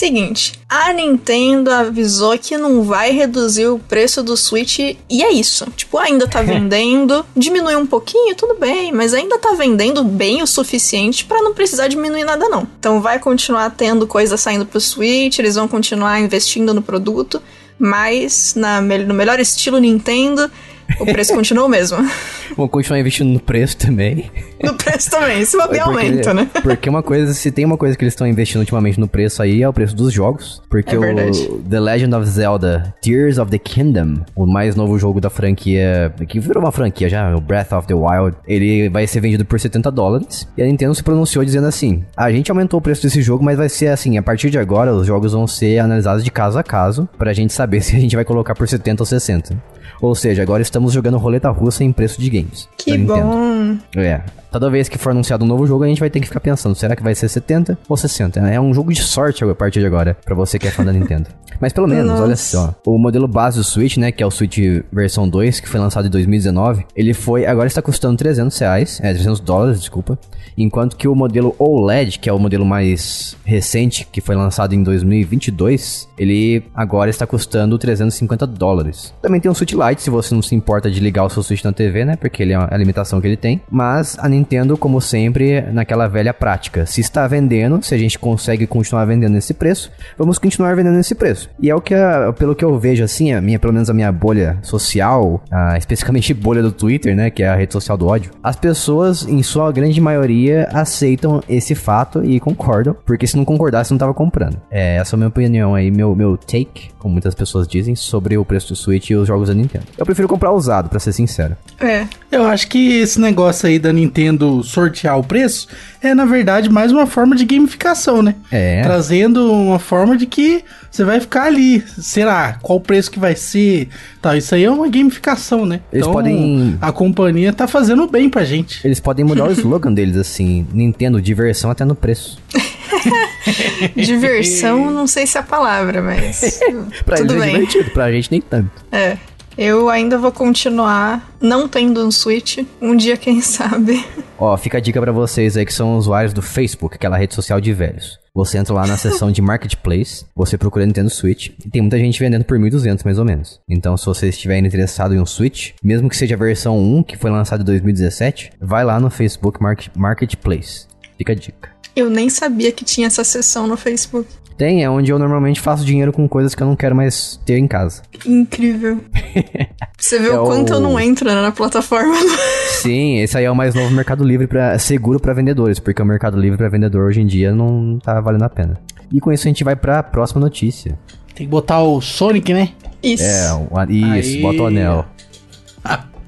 Seguinte, 0.01 0.55
a 0.67 0.95
Nintendo 0.95 1.71
avisou 1.71 2.39
que 2.39 2.57
não 2.57 2.83
vai 2.83 3.11
reduzir 3.11 3.67
o 3.67 3.79
preço 3.79 4.23
do 4.23 4.35
Switch 4.35 4.79
e 4.79 5.23
é 5.23 5.31
isso. 5.31 5.67
Tipo, 5.77 5.99
ainda 5.99 6.27
tá 6.27 6.41
vendendo, 6.41 7.23
diminui 7.37 7.77
um 7.77 7.85
pouquinho, 7.85 8.35
tudo 8.35 8.55
bem, 8.55 8.93
mas 8.93 9.13
ainda 9.13 9.39
tá 9.39 9.53
vendendo 9.53 10.03
bem 10.03 10.43
o 10.43 10.47
suficiente 10.47 11.27
pra 11.27 11.43
não 11.43 11.53
precisar 11.53 11.87
diminuir 11.89 12.25
nada 12.25 12.49
não. 12.49 12.67
Então 12.79 13.03
vai 13.03 13.19
continuar 13.19 13.69
tendo 13.77 14.07
coisa 14.07 14.39
saindo 14.39 14.65
pro 14.65 14.81
Switch, 14.81 15.39
eles 15.39 15.57
vão 15.57 15.69
continuar 15.69 16.19
investindo 16.19 16.73
no 16.73 16.81
produto, 16.81 17.43
mas 17.79 18.55
na, 18.57 18.81
no 18.81 19.13
melhor 19.13 19.39
estilo 19.39 19.77
Nintendo, 19.79 20.51
o 20.99 21.05
preço 21.07 21.35
continua 21.35 21.65
o 21.67 21.69
mesmo. 21.69 21.99
Vamos 22.57 22.71
continuar 22.73 22.99
investindo 22.99 23.29
no 23.29 23.39
preço 23.41 23.77
também. 23.77 24.31
No 24.63 24.75
preço 24.75 25.11
também, 25.11 25.45
se 25.45 25.57
Porque- 25.59 25.79
aumenta, 25.79 26.35
né? 26.35 26.49
Porque 26.63 26.89
uma 26.91 27.03
coisa, 27.03 27.33
se 27.33 27.51
tem 27.53 27.65
uma 27.65 27.77
coisa 27.77 27.97
que 27.97 28.03
eles 28.05 28.13
estão 28.13 28.27
investindo 28.27 28.61
ultimamente 28.61 28.99
no 28.99 29.07
preço 29.09 29.43
aí, 29.43 29.63
é 29.63 29.69
o 29.69 29.73
preço 29.73 29.95
dos 29.95 30.13
jogos. 30.13 30.61
Porque 30.69 30.95
É 30.95 30.99
o 30.99 31.01
verdade. 31.01 31.49
The 31.69 31.81
Legend 31.81 32.15
of 32.15 32.27
Zelda 32.27 32.95
Tears 33.01 33.39
of 33.39 33.51
the 33.51 33.59
Kingdom, 33.59 34.25
o 34.35 34.47
mais 34.47 34.75
novo 34.75 34.99
jogo 34.99 35.21
da 35.21 35.31
franquia, 35.31 36.13
que 36.29 36.41
virou 36.41 36.63
uma 36.63 36.73
franquia 36.73 37.09
já, 37.09 37.35
o 37.35 37.41
Breath 37.41 37.73
of 37.73 37.87
the 37.87 37.95
Wild, 37.95 38.37
ele 38.47 38.89
vai 38.89 39.07
ser 39.07 39.21
vendido 39.21 39.45
por 39.45 39.59
70 39.61 39.91
dólares. 39.91 40.49
E 40.57 40.63
a 40.63 40.67
Nintendo 40.67 40.95
se 40.95 41.03
pronunciou 41.03 41.45
dizendo 41.45 41.67
assim: 41.67 42.05
a 42.17 42.31
gente 42.33 42.51
aumentou 42.51 42.79
o 42.79 42.83
preço 42.83 43.03
desse 43.03 43.23
jogo, 43.23 43.45
mas 43.45 43.57
vai 43.59 43.69
ser 43.69 43.89
assim, 43.89 44.19
a 44.19 44.23
partir 44.23 44.51
de 44.51 44.59
agora 44.59 44.93
os 44.95 45.07
jogos 45.07 45.33
vão 45.33 45.47
ser 45.47 45.79
analisados 45.79 46.25
de 46.25 46.31
caso 46.31 46.59
a 46.59 46.63
caso, 46.63 47.09
pra 47.17 47.33
gente 47.33 47.53
saber 47.53 47.81
se 47.83 47.95
a 47.97 48.01
gente 48.01 48.17
vai 48.17 48.25
colocar 48.25 48.55
por 48.55 48.69
70 48.69 49.03
ou 49.03 49.07
60. 49.07 49.57
Ou 50.01 50.15
seja, 50.15 50.43
agora 50.43 50.63
estamos 50.63 50.93
jogando 50.93 51.19
roleta 51.19 51.51
russa 51.51 51.85
em 51.85 51.93
preço 51.93 52.21
de 52.21 52.31
games. 52.31 52.69
Que 52.77 52.97
bom. 52.97 53.77
É. 53.97 54.23
Toda 54.51 54.69
vez 54.69 54.89
que 54.89 54.99
for 54.99 55.11
anunciado 55.11 55.45
um 55.45 55.49
novo 55.49 55.65
jogo, 55.65 55.85
a 55.85 55.87
gente 55.87 56.01
vai 56.01 56.11
ter 56.11 56.19
que 56.19 56.27
ficar 56.27 56.41
pensando, 56.41 56.75
será 56.75 56.97
que 56.97 57.03
vai 57.03 57.15
ser 57.15 57.29
70 57.29 57.79
ou 57.89 57.97
60? 57.97 58.41
É 58.41 58.61
um 58.61 58.75
jogo 58.75 58.93
de 58.93 59.01
sorte 59.01 59.45
a 59.45 59.55
partir 59.55 59.79
de 59.79 59.87
agora, 59.87 60.17
pra 60.25 60.35
você 60.35 60.59
que 60.59 60.67
é 60.67 60.71
fã 60.73 60.85
da 60.85 60.91
Nintendo. 60.93 61.29
Mas 61.61 61.73
pelo 61.73 61.87
menos, 61.87 62.07
Nossa. 62.11 62.23
olha 62.23 62.37
só, 62.37 62.75
o 62.85 62.99
modelo 62.99 63.29
base 63.29 63.59
do 63.59 63.65
Switch, 63.65 63.97
né, 63.97 64.11
que 64.11 64.23
é 64.23 64.27
o 64.27 64.31
Switch 64.31 64.59
versão 64.93 65.29
2, 65.29 65.61
que 65.61 65.69
foi 65.69 65.79
lançado 65.79 66.07
em 66.07 66.11
2019, 66.11 66.85
ele 66.97 67.15
foi, 67.15 67.47
agora 67.47 67.69
está 67.69 67.81
custando 67.81 68.17
300 68.17 68.59
reais, 68.59 68.99
é, 69.03 69.13
300 69.13 69.39
dólares, 69.41 69.79
desculpa, 69.79 70.19
enquanto 70.57 70.97
que 70.97 71.07
o 71.07 71.15
modelo 71.15 71.55
OLED, 71.59 72.19
que 72.19 72.29
é 72.29 72.33
o 72.33 72.39
modelo 72.39 72.65
mais 72.65 73.37
recente, 73.45 74.09
que 74.11 74.21
foi 74.21 74.35
lançado 74.35 74.75
em 74.75 74.83
2022, 74.83 76.09
ele 76.19 76.65
agora 76.75 77.11
está 77.11 77.27
custando 77.27 77.79
350 77.79 78.47
dólares. 78.47 79.15
Também 79.23 79.41
tem 79.41 79.51
um 79.51 79.55
Switch 79.55 79.73
Lite, 79.73 79.90
se 79.99 80.11
você 80.11 80.35
não 80.35 80.43
se 80.43 80.55
importa 80.55 80.91
de 80.91 81.01
ligar 81.01 81.25
o 81.25 81.31
seu 81.31 81.43
Switch 81.43 81.65
na 81.65 81.73
TV, 81.73 82.05
né, 82.05 82.17
porque 82.17 82.43
ele 82.43 82.53
é 82.53 82.57
a 82.57 82.77
limitação 82.77 83.21
que 83.21 83.27
ele 83.27 83.37
tem, 83.37 83.61
mas 83.71 84.17
a 84.19 84.29
Nintendo, 84.29 84.77
como 84.77 85.01
sempre, 85.01 85.63
naquela 85.73 86.07
velha 86.09 86.33
prática, 86.35 86.87
se 86.87 87.01
está 87.01 87.27
vendendo, 87.27 87.83
se 87.83 87.95
a 87.95 87.99
gente 87.99 88.19
consegue 88.19 88.67
continuar 88.67 89.05
vendendo 89.05 89.33
nesse 89.33 89.55
preço, 89.55 89.91
vamos 90.19 90.39
continuar 90.39 90.75
vendendo 90.77 90.97
nesse 90.97 91.15
preço. 91.15 91.49
E 91.61 91.71
é 91.71 91.75
o 91.75 91.81
que, 91.81 91.95
a- 91.95 92.33
pelo 92.39 92.55
que 92.55 92.65
eu 92.65 92.79
vejo 92.79 93.03
assim, 93.05 93.33
a 93.33 93.41
minha, 93.41 93.59
pelo 93.59 93.73
menos 93.73 93.89
a 93.91 93.95
minha 93.95 94.11
bolha 94.13 94.59
social, 94.63 95.43
ah, 95.51 95.77
especificamente 95.77 96.33
bolha 96.35 96.63
do 96.63 96.73
Twitter, 96.73 97.15
né, 97.15 97.31
que 97.31 97.43
é 97.43 97.49
a 97.49 97.57
rede 97.57 97.73
social 97.73 97.97
do 97.97 98.07
ódio, 98.07 98.31
as 98.43 98.57
pessoas, 98.57 99.27
em 99.27 99.43
sua 99.43 99.71
grande 99.73 100.01
maioria, 100.01 100.69
aceitam 100.73 101.43
esse 101.49 101.75
fato 101.75 102.25
e 102.25 102.39
concordam, 102.41 102.95
porque 103.05 103.27
se 103.27 103.37
não 103.37 103.45
concordasse, 103.45 103.91
não 103.91 103.99
tava 103.99 104.15
comprando. 104.15 104.61
É, 104.71 104.97
essa 104.97 105.15
é 105.15 105.17
a 105.17 105.19
minha 105.19 105.29
opinião 105.29 105.75
aí, 105.75 105.91
meu, 105.91 106.15
meu 106.15 106.37
take, 106.37 106.91
como 106.99 107.13
muitas 107.13 107.35
pessoas 107.35 107.67
dizem, 107.67 107.95
sobre 107.97 108.37
o 108.37 108.45
preço 108.45 108.69
do 108.69 108.77
Switch 108.77 109.11
e 109.11 109.15
os 109.17 109.27
jogos 109.27 109.49
da 109.49 109.55
Nintendo. 109.55 109.80
Eu 109.99 110.05
prefiro 110.07 110.29
comprar 110.29 110.53
usado, 110.53 110.89
pra 110.89 110.99
ser 110.99 111.13
sincero. 111.13 111.57
É. 111.79 112.07
Eu 112.31 112.45
acho 112.47 112.69
que 112.69 112.99
esse 113.01 113.21
negócio 113.21 113.69
aí 113.69 113.79
da 113.79 113.93
Nintendo 113.93 114.63
sortear 114.63 115.19
o 115.19 115.25
preço 115.25 115.67
é, 116.03 116.15
na 116.15 116.25
verdade, 116.25 116.69
mais 116.71 116.93
uma 116.93 117.07
forma 117.07 117.35
de 117.37 117.45
gamificação, 117.45 118.23
né? 118.23 118.35
É. 118.51 118.83
Trazendo 118.83 119.53
uma 119.53 119.79
forma 119.79 120.17
de 120.17 120.27
que 120.27 120.63
você 120.91 121.05
vai 121.05 121.21
ficar 121.21 121.45
ali, 121.45 121.81
será, 121.99 122.59
qual 122.63 122.79
o 122.79 122.81
preço 122.81 123.11
que 123.11 123.19
vai 123.19 123.35
ser, 123.37 123.89
tal. 124.21 124.37
Isso 124.37 124.55
aí 124.55 124.65
é 124.65 124.71
uma 124.71 124.89
gamificação, 124.89 125.65
né? 125.67 125.81
Eles 125.93 126.07
podem- 126.07 126.77
a 126.81 126.91
companhia 126.93 127.53
tá 127.53 127.67
fazendo 127.69 128.07
bem 128.09 128.29
pra 128.29 128.45
gente. 128.45 128.81
Eles 128.87 128.99
podem 129.01 129.25
mudar 129.25 129.45
o 129.49 129.53
slogan 129.53 129.93
deles 129.93 130.17
assim, 130.17 130.67
Nintendo, 130.73 131.21
diversão 131.21 131.71
até 131.71 131.85
no 131.85 131.95
preço. 131.95 132.39
Diversão, 133.97 134.91
não 134.91 135.07
sei 135.07 135.27
se 135.27 135.37
é 135.39 135.41
a 135.41 135.45
palavra, 135.45 136.03
mas. 136.03 136.61
Pra 137.05 137.17
tudo 137.17 137.33
eles 137.35 137.43
é 137.43 137.47
bem. 137.47 137.55
divertido, 137.55 137.91
pra 137.91 138.11
gente 138.13 138.31
nem 138.31 138.41
tanto. 138.41 138.71
É. 138.93 139.17
Eu 139.63 139.91
ainda 139.91 140.17
vou 140.17 140.33
continuar 140.33 141.35
não 141.39 141.69
tendo 141.69 142.03
um 142.07 142.11
Switch. 142.11 142.65
Um 142.81 142.97
dia, 142.97 143.15
quem 143.19 143.43
sabe. 143.45 144.03
Ó, 144.39 144.57
fica 144.57 144.79
a 144.79 144.81
dica 144.81 144.99
pra 144.99 145.13
vocês 145.13 145.55
aí 145.55 145.67
que 145.67 145.75
são 145.75 145.99
usuários 145.99 146.33
do 146.33 146.41
Facebook, 146.41 146.95
aquela 146.95 147.19
rede 147.19 147.35
social 147.35 147.61
de 147.61 147.71
velhos. 147.75 148.19
Você 148.35 148.57
entra 148.57 148.73
lá 148.73 148.87
na 148.87 148.97
seção 148.97 149.31
de 149.31 149.43
Marketplace, 149.43 150.25
você 150.35 150.57
procura 150.57 150.87
Nintendo 150.87 151.11
Switch, 151.11 151.49
e 151.63 151.69
tem 151.69 151.83
muita 151.83 151.99
gente 151.99 152.19
vendendo 152.19 152.43
por 152.45 152.59
1.200 152.59 153.05
mais 153.05 153.19
ou 153.19 153.25
menos. 153.27 153.61
Então, 153.69 153.99
se 153.99 154.07
você 154.07 154.31
estiver 154.31 154.57
interessado 154.57 155.15
em 155.15 155.21
um 155.21 155.27
Switch, 155.27 155.73
mesmo 155.85 156.09
que 156.09 156.17
seja 156.17 156.37
a 156.37 156.39
versão 156.39 156.79
1, 156.79 157.03
que 157.03 157.19
foi 157.19 157.31
lançada 157.31 157.63
em 157.63 157.67
2017, 157.67 158.53
vai 158.63 158.83
lá 158.83 158.99
no 158.99 159.11
Facebook 159.11 159.63
Market- 159.63 159.95
Marketplace. 159.95 160.87
Fica 161.19 161.33
a 161.33 161.37
dica. 161.37 161.69
Eu 161.95 162.09
nem 162.09 162.31
sabia 162.31 162.73
que 162.73 162.83
tinha 162.85 163.09
essa 163.09 163.25
seção 163.25 163.67
no 163.67 163.77
Facebook. 163.77 164.27
Tem, 164.61 164.85
é 164.85 164.91
onde 164.91 165.11
eu 165.11 165.19
normalmente 165.19 165.59
faço 165.59 165.87
dinheiro 165.87 166.13
com 166.13 166.29
coisas 166.29 166.55
que 166.55 166.63
eu 166.63 166.67
não 166.67 166.77
quero 166.77 166.95
mais 166.95 167.41
ter 167.47 167.57
em 167.57 167.67
casa. 167.67 168.03
Incrível. 168.27 169.01
Você 169.97 170.19
vê 170.19 170.29
É 170.29 170.39
o 170.39 170.45
quanto 170.45 170.69
o- 170.69 170.75
eu 170.75 170.81
não 170.81 171.01
entro 171.01 171.27
né, 171.27 171.35
na 171.41 171.51
plataforma. 171.51 172.15
Sim, 172.83 173.21
esse 173.21 173.39
aí 173.39 173.45
é 173.47 173.51
o 173.51 173.57
mais 173.57 173.75
novo 173.75 173.91
Mercado 173.95 174.23
Livre 174.23 174.47
para 174.47 174.79
seguro 174.79 175.19
pra 175.19 175.33
vendedores, 175.33 175.79
porque 175.79 176.03
o 176.03 176.05
Mercado 176.05 176.39
Livre 176.39 176.59
pra 176.59 176.69
vendedor 176.69 177.07
hoje 177.09 177.23
em 177.23 177.27
dia 177.27 177.55
não 177.55 177.99
tá 177.99 178.21
valendo 178.21 178.43
a 178.45 178.51
pena. 178.51 178.79
E 179.11 179.19
com 179.19 179.33
isso 179.33 179.47
a 179.47 179.49
gente 179.49 179.65
vai 179.65 179.75
pra 179.75 180.03
próxima 180.03 180.43
notícia. 180.43 180.99
Tem 181.35 181.47
que 181.47 181.51
botar 181.51 181.81
o 181.83 181.99
Sonic, 182.03 182.53
né? 182.53 182.69
Isso. 183.03 183.25
É, 183.25 183.55
o 183.55 183.79
a- 183.79 183.87
isso, 183.87 184.37
Aí. 184.37 184.43
bota 184.43 184.63
o 184.63 184.67
anel. 184.67 185.07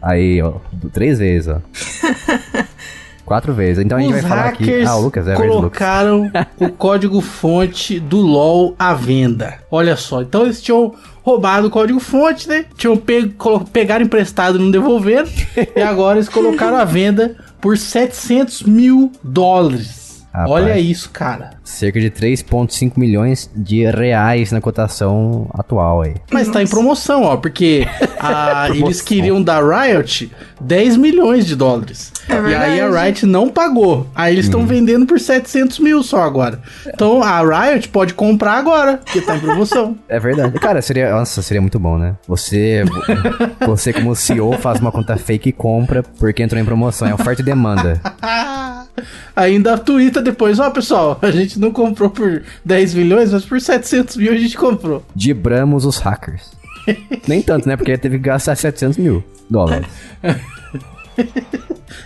Aí, 0.01 0.41
ó, 0.41 0.55
três 0.91 1.19
vezes, 1.19 1.49
ó. 1.49 1.59
Quatro 3.33 3.55
vezes. 3.55 3.83
Então 3.83 3.97
a 3.97 4.01
gente 4.03 4.13
Os 4.13 4.21
vai 4.21 4.29
falar 4.29 4.49
aqui. 4.49 4.85
Ah, 4.85 4.95
o 4.95 5.01
Lucas, 5.01 5.27
é 5.27 5.31
verdade, 5.31 5.49
Lucas. 5.49 5.79
colocaram 5.79 6.31
o 6.61 6.69
código-fonte 6.69 7.99
do 7.99 8.19
LoL 8.19 8.75
à 8.79 8.93
venda. 8.93 9.55
Olha 9.71 9.97
só, 9.97 10.21
então 10.21 10.43
eles 10.43 10.61
tinham 10.61 10.95
roubado 11.23 11.69
o 11.69 11.71
código-fonte, 11.71 12.47
né? 12.47 12.67
Tinham 12.77 12.95
pego, 12.95 13.65
pegaram 13.73 14.05
emprestado 14.05 14.59
e 14.59 14.61
não 14.61 14.71
devolveram. 14.71 15.27
e 15.75 15.81
agora 15.81 16.19
eles 16.19 16.29
colocaram 16.29 16.77
à 16.77 16.85
venda 16.85 17.35
por 17.59 17.79
700 17.79 18.65
mil 18.65 19.11
dólares. 19.25 20.12
Rapaz. 20.33 20.51
Olha 20.51 20.79
isso, 20.79 21.11
cara. 21.11 21.51
Cerca 21.63 22.01
de 22.01 22.11
3,5 22.11 22.93
milhões 22.97 23.51
de 23.55 23.85
reais 23.91 24.51
na 24.51 24.61
cotação 24.61 25.49
atual 25.53 26.03
aí. 26.03 26.15
Mas 26.33 26.49
tá 26.49 26.63
em 26.63 26.67
promoção, 26.67 27.25
ó, 27.25 27.37
porque 27.37 27.87
a- 28.19 28.67
eles 28.69 28.79
Promoção. 28.79 29.05
queriam 29.07 29.43
da 29.43 29.61
Riot 29.61 30.31
10 30.61 30.97
milhões 30.97 31.45
de 31.47 31.55
dólares. 31.55 32.13
É 32.29 32.35
e 32.51 32.55
aí 32.55 32.81
a. 32.81 32.89
Riot 33.03 33.27
não 33.27 33.49
pagou. 33.49 34.07
Aí 34.15 34.35
eles 34.35 34.47
estão 34.47 34.65
vendendo 34.67 35.05
por 35.07 35.19
700 35.21 35.79
mil 35.81 36.03
só 36.03 36.23
agora. 36.23 36.61
Então 36.87 37.23
a 37.23 37.41
Riot 37.43 37.89
pode 37.89 38.15
comprar 38.15 38.55
agora, 38.55 38.99
porque 38.99 39.21
tá 39.21 39.37
em 39.37 39.41
promoção. 39.41 39.99
É 40.09 40.19
verdade. 40.19 40.59
Cara, 40.59 40.81
seria. 40.81 41.11
Nossa, 41.11 41.43
seria 41.43 41.61
muito 41.61 41.79
bom, 41.79 41.99
né? 41.99 42.15
Você. 42.27 42.85
Você, 43.67 43.93
como 43.93 44.15
CEO, 44.15 44.53
faz 44.59 44.81
uma 44.81 44.91
conta 44.93 45.17
fake 45.17 45.49
e 45.51 45.53
compra 45.53 46.03
porque 46.03 46.43
entrou 46.43 46.61
em 46.61 46.65
promoção. 46.65 47.07
É 47.09 47.15
oferta 47.15 47.43
e 47.43 47.45
demanda. 47.45 48.01
Ainda 49.35 49.79
tuita 49.79 50.21
depois, 50.21 50.59
ó 50.59 50.71
pessoal, 50.71 51.19
a 51.23 51.31
gente 51.31 51.59
não 51.59 51.71
comprou 51.71 52.11
por 52.11 52.43
10 52.65 52.95
milhões, 52.95 53.33
mas 53.33 53.45
por 53.45 53.61
700 53.61 54.17
mil 54.17 54.33
a 54.33 54.37
gente 54.37 54.57
comprou. 54.57 55.03
Dibramos 55.15 55.85
os 55.85 55.99
hackers. 55.99 56.51
Nem 57.27 57.41
tanto, 57.43 57.69
né? 57.69 57.77
Porque 57.77 57.97
teve 57.97 58.19
que 58.19 58.25
gastar 58.25 58.55
700 58.57 58.99
mil 58.99 59.25
dólares. 59.49 59.87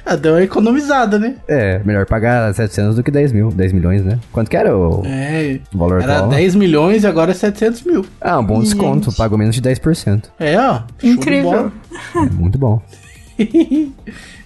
Ah, 0.05 0.17
deu 0.17 0.35
uma 0.35 0.43
economizada, 0.43 1.19
né? 1.19 1.37
É, 1.49 1.81
melhor 1.85 2.07
pagar 2.07 2.53
700 2.55 2.97
do 2.97 3.03
que 3.03 3.11
10 3.11 3.33
mil. 3.33 3.51
10 3.51 3.73
milhões, 3.73 4.05
né? 4.05 4.19
Quanto 4.33 4.49
que 4.51 4.57
era 4.57 4.77
o 4.77 5.03
É, 5.05 5.59
valor 5.73 6.01
era 6.01 6.17
atual? 6.19 6.31
10 6.31 6.55
milhões 6.55 7.03
e 7.03 7.07
agora 7.07 7.31
é 7.33 7.35
700 7.35 7.83
mil. 7.83 8.05
Ah, 8.21 8.39
um 8.39 8.45
bom 8.45 8.61
desconto. 8.61 9.11
Gente. 9.11 9.17
Pagou 9.17 9.37
menos 9.39 9.55
de 9.55 9.63
10%. 9.63 10.25
É, 10.39 10.59
ó. 10.59 10.83
Incrível. 11.03 11.73
É 12.15 12.21
muito 12.21 12.59
bom. 12.59 12.81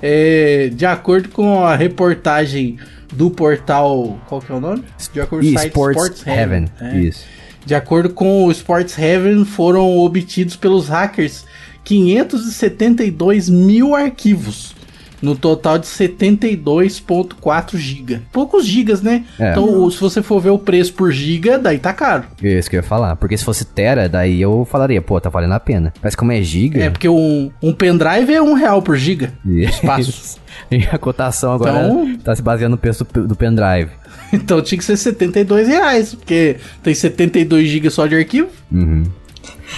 É, 0.03 0.71
de 0.73 0.87
acordo 0.87 1.29
com 1.29 1.65
a 1.65 1.77
reportagem 1.77 2.79
do 3.13 3.31
portal. 3.31 4.19
Qual 4.27 4.41
que 4.41 4.51
é 4.51 4.55
o 4.55 4.61
nome? 4.61 4.85
De 5.13 5.21
acordo 5.21 5.45
com 5.45 5.51
o 5.51 5.59
site 5.59 5.69
Sports, 5.69 6.27
Heaven. 6.27 6.67
É. 6.81 6.99
Isso. 6.99 7.25
De 7.65 7.75
acordo 7.75 8.11
com 8.11 8.45
o 8.45 8.51
Sports 8.51 8.99
Heaven, 8.99 9.45
foram 9.45 9.99
obtidos 9.99 10.57
pelos 10.57 10.89
hackers 10.89 11.45
572 11.85 13.49
mil 13.49 13.95
arquivos. 13.95 14.75
No 15.22 15.37
total 15.37 15.78
de 15.78 15.87
72.4 15.87 17.76
GB. 17.76 18.20
Poucos 18.33 18.64
gigas, 18.66 19.02
né? 19.02 19.24
É. 19.38 19.50
Então, 19.50 19.83
o- 19.85 19.90
se 19.90 20.00
você 20.00 20.22
for 20.22 20.40
ver 20.40 20.50
o 20.50 20.59
preço 20.59 20.94
por 20.94 21.11
giga, 21.12 21.59
daí 21.59 21.78
tá 21.78 21.92
caro. 21.92 22.24
É 22.42 22.59
isso 22.59 22.70
que 22.70 22.76
eu 22.76 22.80
ia 22.80 22.83
falar. 22.87 23.16
Porque 23.16 23.37
se 23.37 23.44
fosse 23.44 23.64
Tera, 23.64 24.09
daí 24.09 24.40
eu 24.40 24.66
falaria, 24.70 25.00
pô, 25.02 25.20
tá 25.20 25.28
valendo 25.28 25.52
a 25.54 25.61
pena. 25.61 25.92
Mas 26.02 26.14
como 26.14 26.33
é 26.33 26.40
giga... 26.42 26.83
É, 26.83 26.90
porque 26.90 27.09
um, 27.09 27.50
um 27.62 27.72
pendrive 27.72 28.33
é 28.33 28.40
um 28.42 28.54
real 28.54 28.80
por 28.83 28.96
giga. 28.96 29.33
Espaço. 29.46 30.38
E 30.70 30.85
a 30.92 30.98
cotação 30.98 31.52
agora 31.52 31.70
Então- 31.87 32.18
tá 32.24 32.35
se 32.37 32.42
baseando 32.42 32.72
no 32.72 32.78
preço 32.78 33.06
do, 33.14 33.37
pendrive. 33.37 33.90
Então 34.33 34.61
tinha 34.61 34.76
que 34.78 34.85
ser 34.85 34.96
72 34.96 35.66
reais, 35.68 36.14
porque 36.14 36.56
tem 36.83 36.92
72 36.94 37.68
GB 37.68 37.88
só 37.90 38.06
de 38.06 38.16
arquivo. 38.16 38.48
Uhum. 38.70 39.04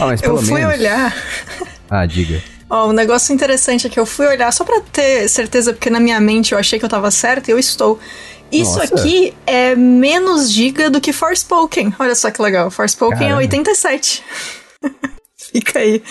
Ah, 0.01 0.07
mas 0.07 0.23
Eu 0.23 0.31
pelo 0.35 0.43
fui 0.43 0.61
menos... 0.61 0.75
olhar. 0.79 1.15
Ah, 1.89 2.05
diga. 2.07 2.41
Ó, 2.75 2.89
um 2.89 2.93
negócio 2.93 3.35
interessante 3.35 3.87
é 3.87 3.91
que 3.91 4.01
eu 4.01 4.07
fui 4.07 4.27
olhar 4.27 4.51
só 4.51 4.65
pra 4.65 4.81
ter 4.81 5.29
certeza, 5.29 5.75
porque 5.75 5.91
na 5.91 6.01
minha 6.01 6.19
mente 6.19 6.53
eu 6.53 6.59
achei 6.59 6.79
que 6.79 6.85
eu 6.85 6.89
tava 6.89 7.11
certa 7.11 7.51
e 7.51 7.53
eu 7.53 7.59
estou. 7.59 8.01
Isso 8.51 8.79
Nossa. 8.79 8.95
aqui 8.95 9.35
é 9.47 9.75
menos 9.75 10.51
giga 10.51 10.89
do 10.91 11.01
que 11.01 11.13
Forspoken. 11.13 11.95
Olha 11.99 12.15
só 12.15 12.31
que 12.31 12.41
legal. 12.41 12.71
Forspoken 12.71 13.17
é 13.17 13.21
Caramba. 13.21 13.39
87. 13.41 14.23
Fica 15.53 15.81
aí 15.81 16.03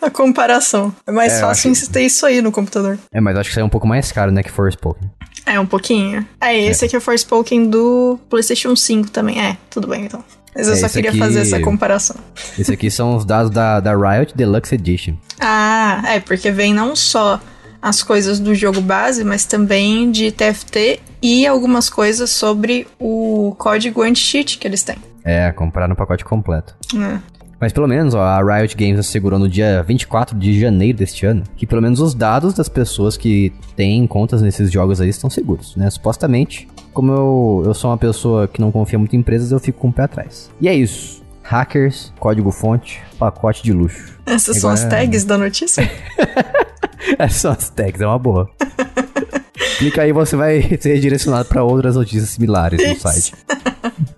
a 0.00 0.08
comparação. 0.08 0.94
É 1.06 1.10
mais 1.10 1.32
É, 1.32 1.40
fácil 1.40 1.72
acho- 1.72 1.90
ter 1.90 2.02
isso 2.02 2.24
aí 2.24 2.40
no 2.40 2.52
computador. 2.52 2.96
É, 3.12 3.20
mas 3.20 3.36
acho 3.36 3.48
que 3.48 3.50
isso 3.52 3.58
aí 3.58 3.62
é 3.62 3.66
um 3.66 3.70
pouco 3.70 3.86
mais 3.88 4.12
caro, 4.12 4.30
né, 4.30 4.42
que 4.42 4.52
Forspoken. 4.52 5.10
É, 5.46 5.58
um 5.58 5.66
pouquinho. 5.66 6.24
É, 6.40 6.56
esse 6.56 6.84
aqui 6.84 6.94
é 6.94 6.98
o 6.98 7.02
Forspoken 7.02 7.68
do 7.68 8.18
PlayStation 8.30 8.76
5 8.76 9.10
também. 9.10 9.40
É, 9.44 9.56
tudo 9.68 9.88
bem 9.88 10.04
então. 10.04 10.22
Mas 10.54 10.68
eu 10.68 10.74
É, 10.74 10.76
só 10.76 10.88
queria 10.88 11.10
aqui- 11.10 11.18
fazer 11.18 11.40
essa 11.40 11.58
comparação. 11.60 12.16
Esse 12.58 12.72
aqui 12.72 12.90
são 12.90 13.16
os 13.16 13.24
dados 13.24 13.50
da, 13.50 13.80
da 13.80 13.94
Riot 13.96 14.34
Deluxe 14.36 14.74
Edition. 14.74 15.14
Ah, 15.40 16.02
é, 16.06 16.20
porque 16.20 16.50
vem 16.50 16.72
não 16.72 16.94
só 16.94 17.40
as 17.82 18.02
coisas 18.02 18.38
do 18.38 18.54
jogo 18.54 18.80
base, 18.80 19.24
mas 19.24 19.44
também 19.44 20.10
de 20.10 20.30
TFT 20.32 21.00
e 21.20 21.46
algumas 21.46 21.90
coisas 21.90 22.30
sobre 22.30 22.86
o 22.98 23.54
código 23.58 24.02
anti-cheat 24.02 24.58
que 24.58 24.66
eles 24.66 24.82
têm. 24.82 24.96
É, 25.24 25.50
comprar 25.52 25.88
no 25.88 25.96
pacote 25.96 26.24
completo. 26.24 26.74
É. 26.96 27.18
Mas 27.60 27.72
pelo 27.72 27.86
menos, 27.88 28.14
ó, 28.14 28.20
a 28.22 28.42
Riot 28.58 28.76
Games 28.76 28.98
assegurou 28.98 29.38
no 29.38 29.48
dia 29.48 29.82
24 29.82 30.36
de 30.38 30.58
janeiro 30.60 30.98
deste 30.98 31.24
ano 31.24 31.44
que 31.56 31.66
pelo 31.66 31.80
menos 31.80 31.98
os 32.00 32.14
dados 32.14 32.52
das 32.52 32.68
pessoas 32.68 33.16
que 33.16 33.52
têm 33.74 34.06
contas 34.06 34.42
nesses 34.42 34.70
jogos 34.70 35.00
aí 35.00 35.08
estão 35.08 35.30
seguros, 35.30 35.74
né? 35.76 35.88
Supostamente, 35.88 36.68
como 36.94 37.12
eu, 37.12 37.62
eu 37.66 37.74
sou 37.74 37.90
uma 37.90 37.98
pessoa 37.98 38.48
que 38.48 38.60
não 38.60 38.72
confia 38.72 38.98
muito 38.98 39.14
em 39.14 39.18
empresas, 39.18 39.50
eu 39.50 39.58
fico 39.58 39.80
com 39.80 39.88
o 39.88 39.92
pé 39.92 40.04
atrás. 40.04 40.50
E 40.60 40.68
é 40.68 40.74
isso. 40.74 41.22
Hackers, 41.42 42.12
código-fonte, 42.18 43.02
pacote 43.18 43.62
de 43.62 43.72
luxo. 43.72 44.18
Essas 44.24 44.58
são 44.58 44.70
as 44.70 44.84
tags 44.84 45.24
da 45.24 45.36
notícia? 45.36 45.90
Essas 47.18 47.40
são 47.40 47.52
as 47.52 47.68
tags, 47.68 48.00
é 48.00 48.06
uma 48.06 48.18
boa. 48.18 48.48
Clica 49.78 50.02
aí 50.02 50.12
você 50.12 50.36
vai 50.36 50.62
ser 50.80 50.98
direcionado 51.00 51.48
para 51.48 51.62
outras 51.62 51.96
notícias 51.96 52.30
similares 52.30 52.80
no 52.86 52.96
site. 52.96 53.34